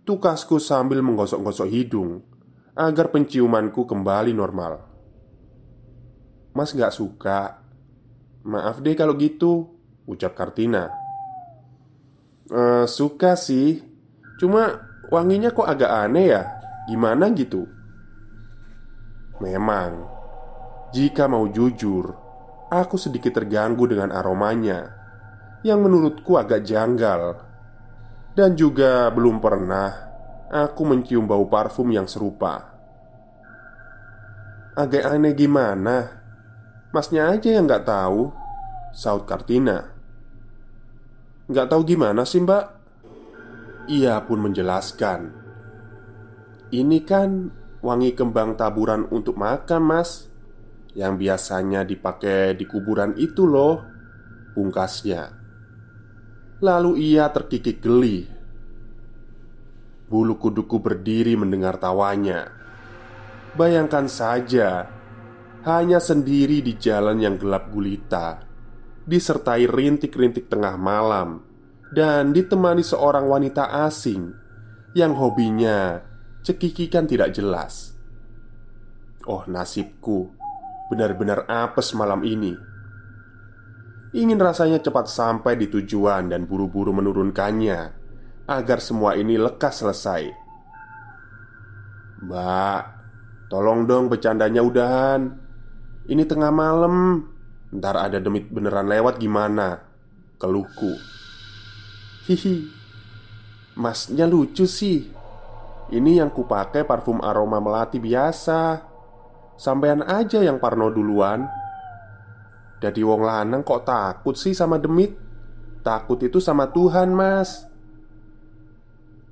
Tukasku 0.08 0.56
sambil 0.56 1.04
menggosok-gosok 1.04 1.68
hidung 1.68 2.24
Agar 2.72 3.12
penciumanku 3.12 3.84
kembali 3.84 4.32
normal. 4.32 4.80
Mas 6.56 6.72
gak 6.72 6.96
suka. 6.96 7.60
Maaf 8.48 8.80
deh 8.80 8.96
kalau 8.96 9.14
gitu 9.20 9.68
Ucap 10.08 10.32
Kartina. 10.32 10.88
E, 12.48 12.88
Suka 12.88 13.36
sih. 13.36 13.84
Cuma 14.40 14.80
wanginya 15.12 15.52
kok 15.52 15.68
agak 15.68 15.92
aneh 15.92 16.32
ya? 16.32 16.42
Gimana 16.88 17.28
gitu 17.36 17.77
Memang 19.38 20.06
Jika 20.94 21.26
mau 21.30 21.46
jujur 21.48 22.14
Aku 22.68 23.00
sedikit 23.00 23.36
terganggu 23.38 23.88
dengan 23.88 24.12
aromanya 24.12 24.92
Yang 25.62 25.78
menurutku 25.82 26.36
agak 26.36 26.62
janggal 26.66 27.48
dan 28.38 28.54
juga 28.54 29.10
belum 29.10 29.42
pernah 29.42 29.90
aku 30.46 30.86
mencium 30.86 31.26
bau 31.26 31.42
parfum 31.50 31.90
yang 31.90 32.06
serupa. 32.06 32.70
Agak 34.78 35.10
aneh 35.10 35.34
gimana? 35.34 36.22
Masnya 36.94 37.34
aja 37.34 37.50
yang 37.50 37.66
nggak 37.66 37.82
tahu. 37.82 38.30
Saud 38.94 39.26
Kartina. 39.26 39.90
Nggak 41.50 41.66
tahu 41.66 41.82
gimana 41.82 42.22
sih 42.22 42.38
mbak? 42.38 42.78
Ia 43.90 44.22
pun 44.22 44.38
menjelaskan. 44.38 45.20
Ini 46.70 46.98
kan 47.02 47.50
wangi 47.84 48.14
kembang 48.14 48.58
taburan 48.58 49.06
untuk 49.10 49.38
makan 49.38 49.82
mas 49.82 50.26
Yang 50.96 51.14
biasanya 51.20 51.86
dipakai 51.86 52.58
di 52.58 52.64
kuburan 52.66 53.14
itu 53.14 53.46
loh 53.46 53.84
Pungkasnya 54.56 55.38
Lalu 56.58 57.14
ia 57.14 57.30
terkikik 57.30 57.78
geli. 57.78 58.26
Bulu 60.10 60.34
kuduku 60.42 60.82
berdiri 60.82 61.38
mendengar 61.38 61.78
tawanya. 61.78 62.50
Bayangkan 63.54 64.10
saja, 64.10 64.90
hanya 65.62 66.02
sendiri 66.02 66.58
di 66.58 66.74
jalan 66.74 67.22
yang 67.22 67.38
gelap 67.38 67.70
gulita, 67.70 68.42
disertai 69.06 69.70
rintik-rintik 69.70 70.50
tengah 70.50 70.74
malam, 70.74 71.46
dan 71.94 72.34
ditemani 72.34 72.82
seorang 72.82 73.30
wanita 73.30 73.86
asing 73.86 74.34
yang 74.98 75.14
hobinya 75.14 76.07
cekikikan 76.44 77.08
tidak 77.08 77.34
jelas. 77.34 77.96
Oh, 79.28 79.44
nasibku 79.44 80.38
benar-benar 80.88 81.44
apes 81.46 81.92
malam 81.92 82.24
ini. 82.24 82.56
Ingin 84.16 84.40
rasanya 84.40 84.80
cepat 84.80 85.04
sampai 85.04 85.60
di 85.60 85.68
tujuan 85.68 86.32
dan 86.32 86.48
buru-buru 86.48 86.96
menurunkannya 86.96 87.80
agar 88.48 88.78
semua 88.80 89.12
ini 89.20 89.36
lekas 89.36 89.84
selesai. 89.84 90.32
Mbak, 92.24 92.82
tolong 93.52 93.84
dong 93.84 94.08
bercandanya 94.08 94.64
udahan. 94.64 95.28
Ini 96.08 96.24
tengah 96.24 96.48
malam. 96.48 97.20
Ntar 97.68 98.00
ada 98.00 98.16
demit 98.16 98.48
beneran 98.48 98.88
lewat 98.88 99.20
gimana? 99.20 99.76
Keluhku. 100.40 100.96
Hihi. 102.24 102.64
Masnya 103.76 104.24
lucu 104.24 104.64
sih. 104.64 105.17
Ini 105.88 106.20
yang 106.20 106.28
kupakai 106.28 106.84
parfum 106.84 107.24
aroma 107.24 107.64
melati 107.64 107.96
biasa. 107.96 108.84
Sampean 109.56 110.04
aja 110.04 110.44
yang 110.44 110.60
parno 110.60 110.92
duluan. 110.92 111.48
Jadi 112.78 113.00
wong 113.02 113.24
lanang 113.24 113.64
kok 113.64 113.88
takut 113.88 114.36
sih 114.36 114.54
sama 114.54 114.78
demit? 114.78 115.16
Takut 115.82 116.20
itu 116.20 116.38
sama 116.38 116.68
Tuhan, 116.70 117.10
Mas. 117.10 117.66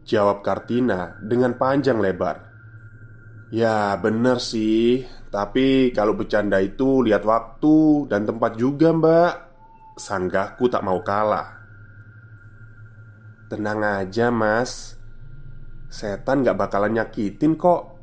Jawab 0.08 0.40
Kartina 0.40 1.20
dengan 1.20 1.54
panjang 1.54 2.00
lebar. 2.00 2.42
Ya, 3.52 3.94
bener 4.00 4.40
sih. 4.40 5.06
Tapi 5.30 5.92
kalau 5.92 6.16
bercanda 6.16 6.58
itu 6.58 7.04
lihat 7.04 7.22
waktu 7.22 8.08
dan 8.08 8.24
tempat 8.24 8.56
juga, 8.56 8.90
Mbak. 8.90 9.34
Sanggahku 10.00 10.66
tak 10.72 10.82
mau 10.82 11.04
kalah. 11.04 11.60
Tenang 13.46 14.02
aja, 14.02 14.32
Mas. 14.32 14.95
Setan 15.96 16.44
gak 16.44 16.60
bakalan 16.60 17.00
nyakitin 17.00 17.56
kok. 17.56 17.96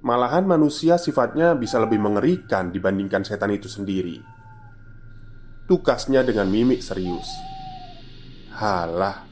Malahan 0.00 0.48
manusia 0.48 0.96
sifatnya 0.96 1.52
bisa 1.52 1.76
lebih 1.76 2.00
mengerikan 2.00 2.72
dibandingkan 2.72 3.28
setan 3.28 3.52
itu 3.52 3.68
sendiri. 3.68 4.16
Tukasnya 5.68 6.24
dengan 6.24 6.48
mimik 6.48 6.80
serius. 6.80 7.28
Halah 8.56 9.28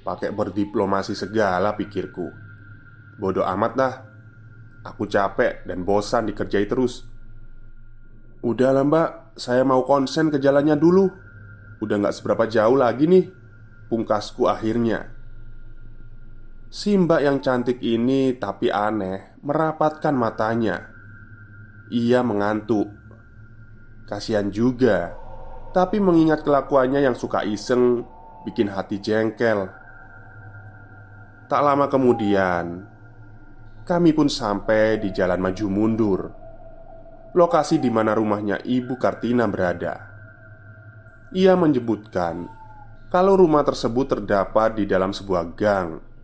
Pakai 0.00 0.32
berdiplomasi 0.32 1.12
segala 1.12 1.76
pikirku. 1.76 2.30
Bodoh 3.20 3.44
amat 3.44 3.72
dah. 3.74 3.94
Aku 4.86 5.04
capek 5.04 5.66
dan 5.68 5.82
bosan 5.84 6.30
dikerjai 6.30 6.64
terus. 6.64 7.04
Udah 8.40 8.70
lah 8.70 8.86
mbak. 8.86 9.36
Saya 9.36 9.66
mau 9.66 9.84
konsen 9.84 10.32
ke 10.32 10.40
jalannya 10.40 10.78
dulu. 10.80 11.04
Udah 11.84 12.00
gak 12.00 12.16
seberapa 12.16 12.48
jauh 12.48 12.80
lagi 12.80 13.04
nih 13.04 13.28
Pungkasku 13.92 14.48
akhirnya 14.48 15.15
Si 16.66 16.98
mbak 16.98 17.22
yang 17.22 17.38
cantik 17.38 17.78
ini 17.78 18.34
tapi 18.34 18.74
aneh 18.74 19.38
merapatkan 19.46 20.10
matanya. 20.10 20.90
Ia 21.94 22.26
mengantuk. 22.26 22.90
Kasihan 24.06 24.50
juga 24.54 25.14
Tapi 25.74 25.98
mengingat 25.98 26.46
kelakuannya 26.46 27.02
yang 27.02 27.18
suka 27.18 27.42
iseng 27.42 28.06
Bikin 28.46 28.70
hati 28.70 29.02
jengkel. 29.02 29.66
Tak 31.50 31.62
lama 31.62 31.90
kemudian 31.90 32.86
Kami 33.82 34.10
pun 34.14 34.30
sampai 34.30 35.02
di 35.02 35.10
jalan 35.10 35.42
maju 35.42 35.66
mundur 35.66 36.20
Lokasi 37.34 37.82
di 37.82 37.90
mana 37.90 38.14
rumahnya 38.14 38.62
Ibu 38.62 38.94
Kartina 38.94 39.50
berada. 39.50 39.94
Ia 41.34 41.58
menyebutkan 41.58 42.46
Kalau 43.10 43.34
rumah 43.38 43.66
tersebut 43.66 44.06
terdapat 44.06 44.78
di 44.78 44.86
dalam 44.86 45.10
sebuah 45.10 45.54
gang 45.54 46.15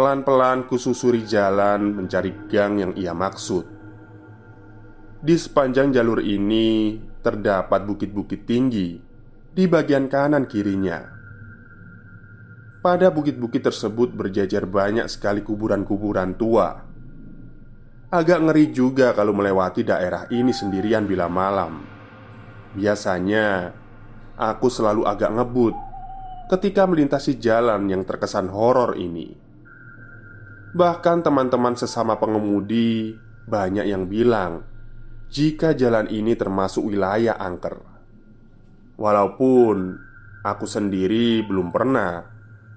Pelan-pelan 0.00 0.64
kususuri 0.64 1.28
jalan 1.28 1.92
mencari 1.92 2.32
gang 2.48 2.80
yang 2.80 2.92
ia 2.96 3.12
maksud. 3.12 3.68
Di 5.20 5.36
sepanjang 5.36 5.92
jalur 5.92 6.24
ini 6.24 6.96
terdapat 7.20 7.84
bukit-bukit 7.84 8.48
tinggi 8.48 8.96
di 9.52 9.68
bagian 9.68 10.08
kanan 10.08 10.48
kirinya. 10.48 11.04
Pada 12.80 13.12
bukit-bukit 13.12 13.60
tersebut 13.60 14.16
berjajar 14.16 14.64
banyak 14.64 15.04
sekali 15.04 15.44
kuburan-kuburan 15.44 16.32
tua. 16.32 16.80
Agak 18.08 18.40
ngeri 18.40 18.72
juga 18.72 19.12
kalau 19.12 19.36
melewati 19.36 19.84
daerah 19.84 20.24
ini 20.32 20.56
sendirian 20.56 21.04
bila 21.04 21.28
malam. 21.28 21.84
Biasanya, 22.72 23.68
aku 24.40 24.72
selalu 24.72 25.04
agak 25.04 25.28
ngebut 25.28 25.76
ketika 26.48 26.88
melintasi 26.88 27.36
jalan 27.36 27.84
yang 27.84 28.00
terkesan 28.08 28.48
horor 28.48 28.96
ini. 28.96 29.49
Bahkan 30.70 31.26
teman-teman 31.26 31.74
sesama 31.74 32.14
pengemudi 32.14 33.18
banyak 33.50 33.90
yang 33.90 34.06
bilang 34.06 34.62
jika 35.26 35.74
jalan 35.74 36.06
ini 36.06 36.38
termasuk 36.38 36.86
wilayah 36.86 37.34
angker. 37.34 37.82
Walaupun 38.94 39.98
aku 40.46 40.66
sendiri 40.70 41.42
belum 41.42 41.74
pernah 41.74 42.22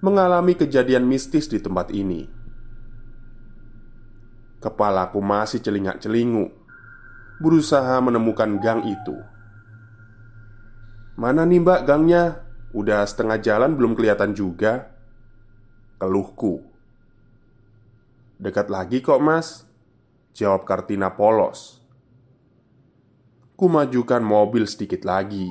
mengalami 0.02 0.58
kejadian 0.58 1.06
mistis 1.06 1.46
di 1.46 1.62
tempat 1.62 1.94
ini. 1.94 2.26
Kepalaku 4.64 5.20
masih 5.20 5.60
celingak-celinguk 5.60 6.56
Berusaha 7.44 8.00
menemukan 8.00 8.64
gang 8.64 8.88
itu 8.88 9.20
Mana 11.20 11.44
nih 11.44 11.60
mbak 11.60 11.84
gangnya? 11.84 12.48
Udah 12.72 13.04
setengah 13.04 13.44
jalan 13.44 13.76
belum 13.76 13.92
kelihatan 13.92 14.32
juga 14.32 14.88
Keluhku 16.00 16.73
Dekat 18.44 18.68
lagi 18.68 19.00
kok 19.00 19.24
mas. 19.24 19.64
Jawab 20.36 20.68
Kartina 20.68 21.16
polos. 21.16 21.80
Kumajukan 23.56 24.20
mobil 24.20 24.68
sedikit 24.68 25.08
lagi. 25.08 25.48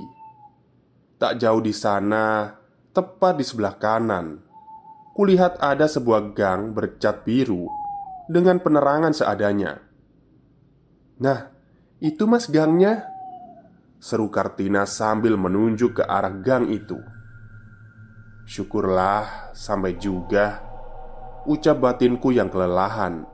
Tak 1.17 1.39
jauh 1.39 1.63
di 1.63 1.71
sana 1.71 2.51
Tepat 2.91 3.39
di 3.39 3.47
sebelah 3.47 3.79
kanan 3.79 4.43
Kulihat 5.15 5.63
ada 5.63 5.87
sebuah 5.87 6.35
gang 6.35 6.75
bercat 6.75 7.23
biru 7.23 7.71
Dengan 8.27 8.59
penerangan 8.59 9.15
seadanya. 9.15 9.79
Nah, 11.23 11.49
itu 12.03 12.27
mas 12.27 12.51
gangnya? 12.51 13.07
Seru 14.03 14.29
Kartina 14.35 14.83
sambil 14.83 15.39
menunjuk 15.39 16.03
ke 16.03 16.05
arah 16.05 16.35
gang 16.43 16.67
itu. 16.67 16.99
Syukurlah 18.43 19.55
sampai 19.55 19.95
juga 19.95 20.72
Ucap 21.43 21.83
batinku 21.83 22.31
yang 22.31 22.47
kelelahan. 22.47 23.27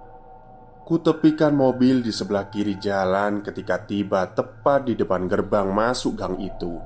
Kutepikan 0.88 1.52
mobil 1.52 2.00
di 2.00 2.08
sebelah 2.08 2.48
kiri 2.48 2.80
jalan 2.80 3.44
ketika 3.44 3.84
tiba 3.84 4.24
tepat 4.32 4.88
di 4.88 4.96
depan 4.96 5.28
gerbang 5.28 5.68
masuk 5.68 6.16
gang 6.16 6.40
itu. 6.40 6.80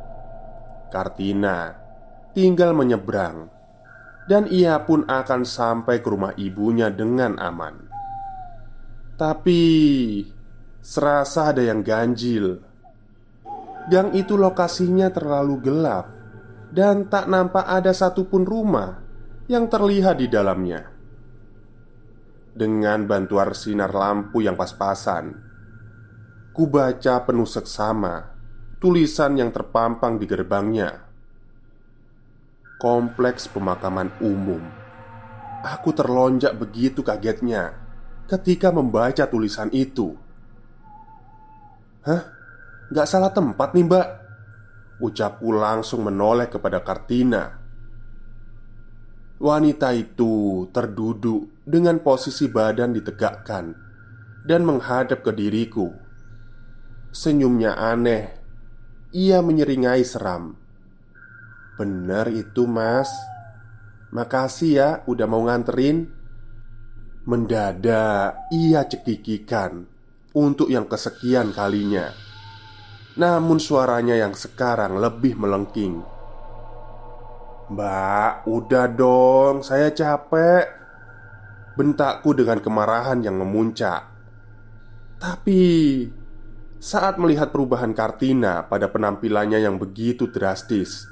Kartina 0.90 1.78
tinggal 2.34 2.74
menyeberang 2.74 3.46
Dan 4.26 4.50
ia 4.50 4.82
pun 4.82 5.06
akan 5.06 5.46
sampai 5.46 6.02
ke 6.02 6.10
rumah 6.10 6.34
ibunya 6.34 6.90
dengan 6.90 7.38
aman. 7.38 7.86
Tapi 9.14 9.62
Serasa 10.82 11.54
ada 11.54 11.62
yang 11.62 11.86
ganjil. 11.86 12.58
Gang 13.86 14.10
itu 14.18 14.34
lokasinya 14.34 15.06
terlalu 15.14 15.62
gelap 15.62 16.10
Dan 16.74 17.06
tak 17.06 17.30
nampak 17.30 17.70
ada 17.70 17.94
satupun 17.94 18.42
rumah 18.42 18.98
Yang 19.46 19.64
terlihat 19.70 20.18
di 20.18 20.26
dalamnya 20.26 20.91
dengan 22.52 23.08
bantuan 23.08 23.56
sinar 23.56 23.92
lampu 23.92 24.44
yang 24.44 24.54
pas-pasan. 24.54 25.32
Ku 26.52 26.68
baca 26.68 27.24
penuh 27.24 27.48
seksama 27.48 28.32
Tulisan 28.82 29.38
yang 29.38 29.54
terpampang 29.54 30.18
di 30.18 30.26
gerbangnya. 30.26 31.06
Kompleks 32.82 33.46
pemakaman 33.46 34.10
umum. 34.18 34.58
Aku 35.62 35.94
terlonjak 35.94 36.58
begitu 36.58 37.06
kagetnya 37.06 37.78
Ketika 38.26 38.74
membaca 38.74 39.22
tulisan 39.30 39.70
itu. 39.70 40.18
Hah? 42.02 42.26
Gak 42.90 43.06
salah 43.06 43.30
tempat 43.30 43.70
nih 43.70 43.86
mbak 43.86 44.06
Ucapku 44.98 45.54
langsung 45.54 46.02
menoleh 46.02 46.50
kepada 46.50 46.82
Kartina 46.82 47.61
Wanita 49.42 49.90
itu 49.90 50.70
terduduk 50.70 51.66
dengan 51.66 51.98
posisi 51.98 52.46
badan 52.46 52.94
ditegakkan 52.94 53.74
dan 54.46 54.62
menghadap 54.62 55.26
ke 55.26 55.34
diriku. 55.34 55.90
Senyumnya 57.10 57.74
aneh. 57.74 58.38
Ia 59.10 59.42
menyeringai 59.42 60.06
seram. 60.06 60.54
"Benar 61.74 62.30
itu, 62.30 62.70
Mas. 62.70 63.10
Makasih 64.14 64.70
ya 64.78 64.88
udah 65.10 65.26
mau 65.26 65.42
nganterin." 65.42 66.06
Mendadak 67.26 68.46
ia 68.54 68.86
cekikikan 68.86 69.90
untuk 70.38 70.70
yang 70.70 70.86
kesekian 70.86 71.50
kalinya. 71.50 72.14
Namun 73.18 73.58
suaranya 73.58 74.14
yang 74.14 74.38
sekarang 74.38 75.02
lebih 75.02 75.34
melengking 75.34 76.11
Mbak, 77.72 78.44
udah 78.52 78.86
dong, 78.92 79.64
saya 79.64 79.88
capek. 79.88 80.68
Bentakku 81.72 82.36
dengan 82.36 82.60
kemarahan 82.60 83.24
yang 83.24 83.40
memuncak. 83.40 84.12
Tapi 85.16 85.64
Saat 86.82 87.14
melihat 87.14 87.54
perubahan 87.54 87.94
Kartina 87.94 88.66
pada 88.66 88.90
penampilannya 88.90 89.62
yang 89.62 89.78
begitu 89.78 90.26
drastis 90.26 91.06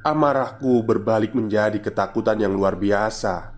Amarahku 0.00 0.80
berbalik 0.86 1.36
menjadi 1.36 1.82
ketakutan 1.82 2.40
yang 2.40 2.56
luar 2.56 2.80
biasa. 2.80 3.52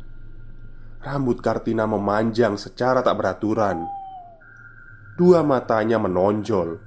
Rambut 1.05 1.45
Kartina 1.45 1.87
memanjang 1.87 2.59
secara 2.59 3.05
tak 3.05 3.21
beraturan. 3.21 3.85
Dua 5.15 5.45
matanya 5.45 6.01
menonjol. 6.01 6.81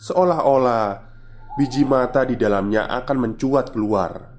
Seolah-olah 0.00 0.98
biji 1.60 1.84
mata 1.84 2.24
di 2.24 2.34
dalamnya 2.40 2.88
akan 2.88 3.16
mencuat 3.20 3.70
keluar 3.70 4.35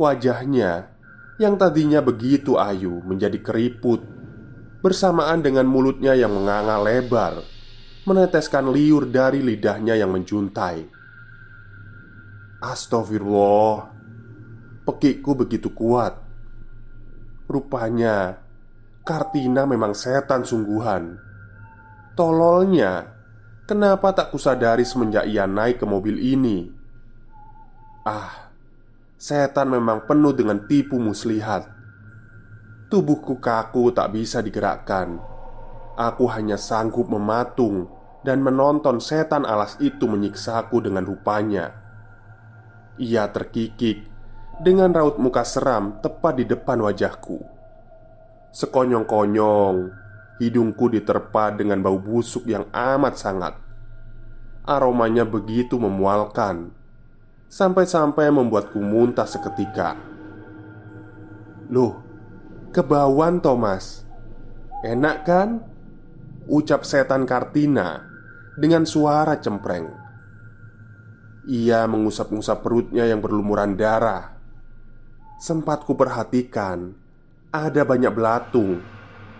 Wajahnya 0.00 0.88
yang 1.36 1.60
tadinya 1.60 2.00
begitu 2.00 2.56
ayu 2.56 3.04
menjadi 3.04 3.36
keriput 3.36 4.00
Bersamaan 4.80 5.44
dengan 5.44 5.68
mulutnya 5.68 6.16
yang 6.16 6.32
menganga 6.32 6.80
lebar 6.80 7.44
Meneteskan 8.08 8.72
liur 8.72 9.12
dari 9.12 9.44
lidahnya 9.44 10.00
yang 10.00 10.08
menjuntai. 10.08 10.88
Astagfirullah 12.64 13.92
Pekikku 14.88 15.36
begitu 15.36 15.68
kuat. 15.76 16.16
Rupanya 17.44 18.40
Kartina 19.04 19.68
memang 19.68 19.92
setan 19.92 20.48
sungguhan. 20.48 21.20
Tololnya 22.16 23.04
Kenapa 23.68 24.16
tak 24.16 24.32
kusadari 24.32 24.88
semenjak 24.88 25.28
ia 25.28 25.44
naik 25.44 25.76
ke 25.76 25.84
mobil 25.84 26.16
ini? 26.16 26.72
Ah 28.08 28.49
Setan 29.20 29.68
memang 29.68 30.08
penuh 30.08 30.32
dengan 30.32 30.64
tipu 30.64 30.96
muslihat. 30.96 31.68
Tubuhku 32.88 33.36
kaku 33.36 33.92
tak 33.92 34.16
bisa 34.16 34.40
digerakkan. 34.40 35.20
Aku 36.00 36.24
hanya 36.32 36.56
sanggup 36.56 37.12
mematung 37.12 38.00
Dan 38.20 38.44
menonton 38.44 39.00
setan 39.00 39.48
alas 39.48 39.80
itu 39.80 40.04
menyiksaku 40.04 40.80
dengan 40.84 41.04
rupanya. 41.08 41.72
Ia 43.00 43.28
terkikik 43.32 44.08
Dengan 44.60 44.92
raut 44.92 45.16
muka 45.16 45.44
seram 45.44 46.00
tepat 46.00 46.40
di 46.40 46.44
depan 46.48 46.80
wajahku. 46.80 47.44
Sekonyong-konyong 48.56 49.76
Hidungku 50.40 50.88
diterpa 50.88 51.52
dengan 51.52 51.84
bau 51.84 52.00
busuk 52.00 52.48
yang 52.48 52.64
amat 52.72 53.20
sangat. 53.20 53.52
Aromanya 54.64 55.28
begitu 55.28 55.76
memualkan 55.76 56.79
Sampai-sampai 57.50 58.30
membuatku 58.30 58.78
muntah 58.78 59.26
seketika. 59.26 59.98
Loh, 61.66 61.98
kebauan 62.70 63.42
Thomas. 63.42 64.06
Enak 64.86 65.26
kan? 65.26 65.58
Ucap 66.46 66.86
setan 66.86 67.26
Kartina 67.26 68.06
Dengan 68.54 68.86
suara 68.86 69.34
cempreng. 69.42 69.90
Ia 71.50 71.90
mengusap-ngusap 71.90 72.62
perutnya 72.62 73.10
yang 73.10 73.18
berlumuran 73.18 73.74
darah. 73.74 74.38
Sempat 75.42 75.82
ku 75.82 75.98
perhatikan 75.98 76.94
Ada 77.50 77.82
banyak 77.82 78.14
belatung 78.14 78.78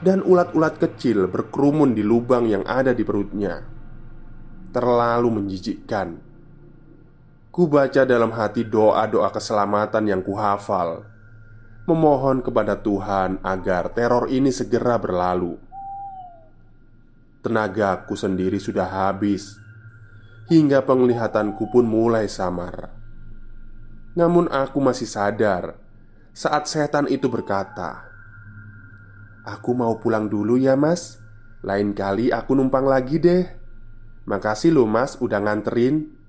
Dan 0.03 0.27
ulat-ulat 0.27 0.83
kecil 0.83 1.31
berkerumun 1.31 1.95
di 1.95 2.03
lubang 2.03 2.51
yang 2.51 2.67
ada 2.67 2.91
di 2.91 3.07
perutnya. 3.07 3.63
Terlalu 4.75 5.29
menjijikkan 5.31 6.30
Ku 7.51 7.67
baca 7.67 8.07
dalam 8.07 8.31
hati 8.31 8.63
doa-doa 8.63 9.27
keselamatan 9.35 10.07
yang 10.07 10.23
kuhafal 10.23 11.03
Memohon 11.83 12.47
kepada 12.47 12.79
Tuhan 12.79 13.43
agar 13.43 13.91
teror 13.91 14.31
ini 14.31 14.55
segera 14.55 14.95
berlalu. 15.03 15.59
Tenagaku 17.43 18.15
sendiri 18.15 18.63
sudah 18.63 18.87
habis 18.87 19.59
Hingga 20.47 20.87
penglihatanku 20.87 21.75
pun 21.75 21.91
mulai 21.91 22.31
samar. 22.31 22.95
Namun 24.15 24.47
aku 24.47 24.79
masih 24.79 25.11
sadar 25.11 25.75
Saat 26.31 26.71
setan 26.71 27.11
itu 27.11 27.27
berkata 27.27 28.07
Aku 29.43 29.75
mau 29.75 29.99
pulang 29.99 30.31
dulu 30.31 30.55
ya 30.55 30.79
mas. 30.79 31.19
Lain 31.67 31.99
kali 31.99 32.31
aku 32.31 32.55
numpang 32.55 32.87
lagi 32.87 33.19
deh. 33.19 33.43
Makasih 34.31 34.71
loh 34.71 34.87
mas 34.87 35.19
udah 35.19 35.43
nganterin 35.43 36.20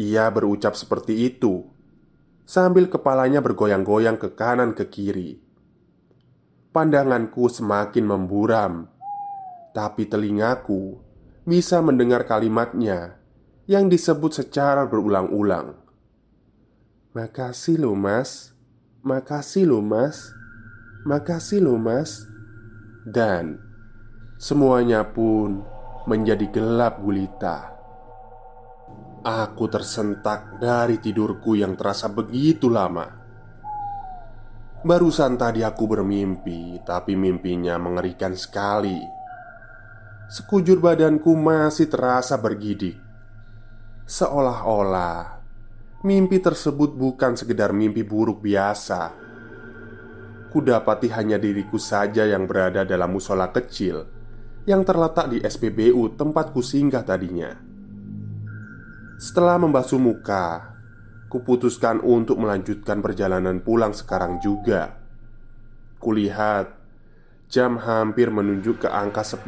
ia 0.00 0.32
berucap 0.32 0.72
seperti 0.72 1.28
itu 1.28 1.68
sambil 2.48 2.88
kepalanya 2.88 3.44
bergoyang-goyang 3.44 4.16
ke 4.16 4.32
kanan 4.32 4.72
ke 4.72 4.88
kiri. 4.88 5.36
Pandanganku 6.72 7.52
semakin 7.52 8.04
memburam, 8.08 8.88
tapi 9.76 10.08
telingaku 10.08 10.98
bisa 11.44 11.84
mendengar 11.84 12.24
kalimatnya 12.24 13.20
yang 13.68 13.92
disebut 13.92 14.34
secara 14.40 14.88
berulang-ulang. 14.88 15.76
"Makasih 17.12 17.78
lo, 17.78 17.92
Mas. 17.92 18.54
Makasih 19.02 19.66
lo, 19.66 19.82
Mas. 19.82 20.30
Makasih 21.06 21.60
lo, 21.62 21.74
Mas." 21.78 22.26
Dan 23.06 23.58
semuanya 24.38 25.06
pun 25.06 25.62
menjadi 26.06 26.46
gelap 26.50 27.02
gulita. 27.02 27.79
Aku 29.20 29.68
tersentak 29.68 30.56
dari 30.56 30.96
tidurku 30.96 31.52
yang 31.52 31.76
terasa 31.76 32.08
begitu 32.08 32.72
lama. 32.72 33.04
Barusan 34.80 35.36
tadi 35.36 35.60
aku 35.60 35.84
bermimpi, 35.84 36.80
tapi 36.88 37.20
mimpinya 37.20 37.76
mengerikan 37.76 38.32
sekali. 38.32 38.96
Sekujur 40.24 40.80
badanku 40.80 41.36
masih 41.36 41.92
terasa 41.92 42.40
bergidik, 42.40 42.96
seolah-olah 44.08 45.36
mimpi 46.00 46.40
tersebut 46.40 46.96
bukan 46.96 47.36
sekedar 47.36 47.76
mimpi 47.76 48.00
buruk 48.00 48.40
biasa. 48.40 49.12
Kudapati 50.48 51.12
hanya 51.12 51.36
diriku 51.36 51.76
saja 51.76 52.24
yang 52.24 52.48
berada 52.48 52.88
dalam 52.88 53.12
musola 53.12 53.52
kecil 53.52 54.00
yang 54.64 54.80
terletak 54.80 55.28
di 55.28 55.44
SPBU 55.44 56.16
tempatku 56.16 56.64
singgah 56.64 57.04
tadinya. 57.04 57.69
Setelah 59.20 59.60
membasuh 59.60 60.00
muka, 60.00 60.72
kuputuskan 61.28 62.00
untuk 62.00 62.40
melanjutkan 62.40 63.04
perjalanan 63.04 63.60
pulang 63.60 63.92
sekarang 63.92 64.40
juga. 64.40 64.96
Kulihat 66.00 66.72
jam 67.52 67.76
hampir 67.76 68.32
menunjuk 68.32 68.80
ke 68.80 68.88
angka 68.88 69.20
10 69.20 69.44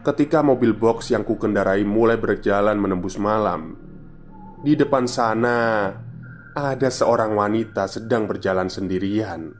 Ketika 0.00 0.40
mobil 0.40 0.72
box 0.72 1.12
yang 1.12 1.28
kukendarai 1.28 1.84
mulai 1.84 2.16
berjalan 2.16 2.80
menembus 2.80 3.20
malam 3.20 3.76
Di 4.64 4.72
depan 4.72 5.04
sana 5.04 5.92
Ada 6.56 6.88
seorang 6.88 7.36
wanita 7.36 7.84
sedang 7.84 8.24
berjalan 8.24 8.72
sendirian. 8.72 9.52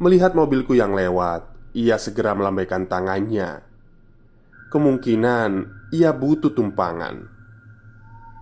Melihat 0.00 0.32
mobilku 0.32 0.72
yang 0.72 0.96
lewat 0.96 1.52
Ia 1.76 2.00
segera 2.00 2.32
melambaikan 2.32 2.88
tangannya. 2.88 3.60
Kemungkinan 4.72 5.75
ia 5.94 6.10
butuh 6.10 6.50
tumpangan. 6.50 7.28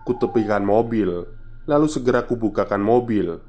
Kutepikan 0.05 0.65
mobil, 0.65 1.25
lalu 1.65 1.87
segera 1.89 2.25
kubukakan 2.25 2.81
mobil 2.81 3.41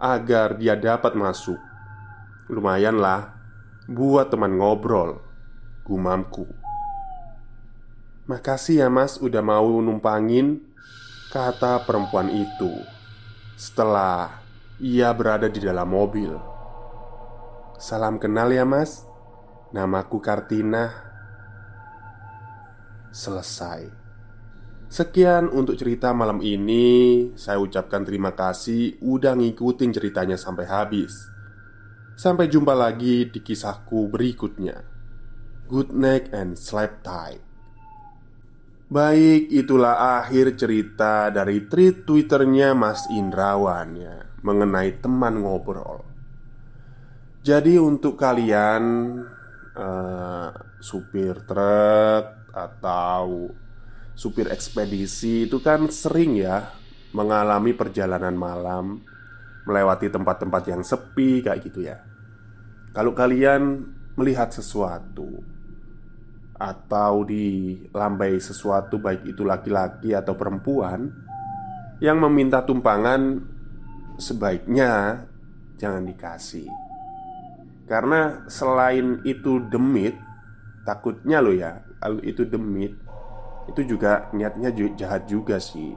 agar 0.00 0.56
dia 0.56 0.76
dapat 0.76 1.16
masuk. 1.16 1.60
Lumayanlah 2.48 3.36
buat 3.88 4.32
teman 4.32 4.56
ngobrol, 4.56 5.20
gumamku. 5.84 6.48
Makasih 8.30 8.86
ya 8.86 8.88
mas 8.92 9.18
udah 9.18 9.42
mau 9.42 9.82
numpangin 9.82 10.62
Kata 11.34 11.82
perempuan 11.82 12.30
itu 12.30 12.70
Setelah 13.58 14.38
ia 14.78 15.10
berada 15.10 15.50
di 15.50 15.58
dalam 15.58 15.90
mobil 15.90 16.30
Salam 17.74 18.22
kenal 18.22 18.54
ya 18.54 18.62
mas 18.62 19.02
Namaku 19.74 20.22
Kartina 20.22 21.09
selesai. 23.10 23.90
Sekian 24.90 25.46
untuk 25.46 25.78
cerita 25.78 26.10
malam 26.10 26.42
ini. 26.42 27.30
Saya 27.38 27.62
ucapkan 27.62 28.02
terima 28.02 28.34
kasih 28.34 28.98
udah 28.98 29.38
ngikutin 29.38 29.90
ceritanya 29.94 30.34
sampai 30.34 30.66
habis. 30.66 31.14
Sampai 32.18 32.50
jumpa 32.50 32.74
lagi 32.74 33.30
di 33.30 33.38
kisahku 33.38 34.10
berikutnya. 34.10 34.82
Good 35.70 35.94
night 35.94 36.34
and 36.34 36.58
sleep 36.58 37.06
tight. 37.06 37.50
Baik, 38.90 39.46
itulah 39.54 40.18
akhir 40.18 40.58
cerita 40.58 41.30
dari 41.30 41.70
tweet 41.70 42.02
twitternya 42.02 42.74
Mas 42.74 43.06
Indrawan 43.06 43.94
ya 43.94 44.26
Mengenai 44.42 44.98
teman 44.98 45.46
ngobrol 45.46 46.02
Jadi 47.46 47.78
untuk 47.78 48.18
kalian 48.18 48.82
uh, 49.78 50.50
Supir 50.82 51.46
truk 51.46 52.39
atau 52.52 53.50
supir 54.14 54.50
ekspedisi 54.52 55.48
itu 55.48 55.58
kan 55.64 55.88
sering 55.88 56.36
ya 56.36 56.70
mengalami 57.16 57.72
perjalanan 57.72 58.36
malam 58.36 59.00
melewati 59.64 60.10
tempat-tempat 60.10 60.62
yang 60.68 60.82
sepi 60.84 61.44
kayak 61.44 61.60
gitu 61.64 61.84
ya. 61.86 62.02
Kalau 62.90 63.14
kalian 63.14 63.86
melihat 64.18 64.50
sesuatu 64.50 65.40
atau 66.60 67.24
dilambai 67.24 68.36
sesuatu 68.36 69.00
baik 69.00 69.32
itu 69.32 69.46
laki-laki 69.46 70.12
atau 70.12 70.36
perempuan 70.36 71.08
yang 72.04 72.20
meminta 72.20 72.60
tumpangan 72.60 73.40
sebaiknya 74.20 75.24
jangan 75.80 76.04
dikasih. 76.04 76.68
Karena 77.88 78.44
selain 78.46 79.24
itu 79.24 79.58
demit, 79.72 80.14
takutnya 80.84 81.40
lo 81.42 81.50
ya, 81.50 81.80
kalau 82.00 82.20
itu 82.24 82.48
demit 82.48 82.96
itu 83.68 83.94
juga 83.94 84.32
niatnya 84.32 84.72
jahat 84.96 85.28
juga 85.28 85.60
sih. 85.60 85.94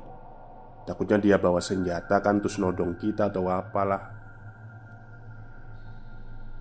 Takutnya 0.83 1.17
dia 1.17 1.37
bawa 1.39 1.63
senjata 1.63 2.19
kan 2.19 2.43
terus 2.43 2.59
nodong 2.59 2.99
kita 2.99 3.31
atau 3.31 3.47
apalah. 3.47 4.11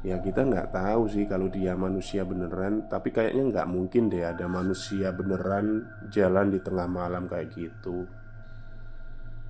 Ya 0.03 0.19
kita 0.19 0.47
nggak 0.47 0.75
tahu 0.75 1.03
sih 1.11 1.31
kalau 1.31 1.47
dia 1.47 1.79
manusia 1.79 2.27
beneran 2.27 2.91
Tapi 2.91 3.15
kayaknya 3.15 3.55
nggak 3.55 3.71
mungkin 3.71 4.11
deh 4.11 4.27
ada 4.27 4.51
manusia 4.51 5.15
beneran 5.15 5.87
jalan 6.11 6.51
di 6.51 6.59
tengah 6.59 6.87
malam 6.91 7.27
kayak 7.27 7.55
gitu. 7.55 8.07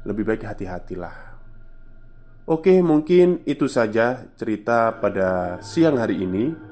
Lebih 0.09 0.25
baik 0.29 0.45
hati-hatilah. 0.45 1.37
Oke 2.49 2.81
mungkin 2.83 3.45
itu 3.47 3.71
saja 3.71 4.29
cerita 4.35 4.99
pada 4.99 5.63
siang 5.63 5.95
hari 6.01 6.27
ini 6.27 6.72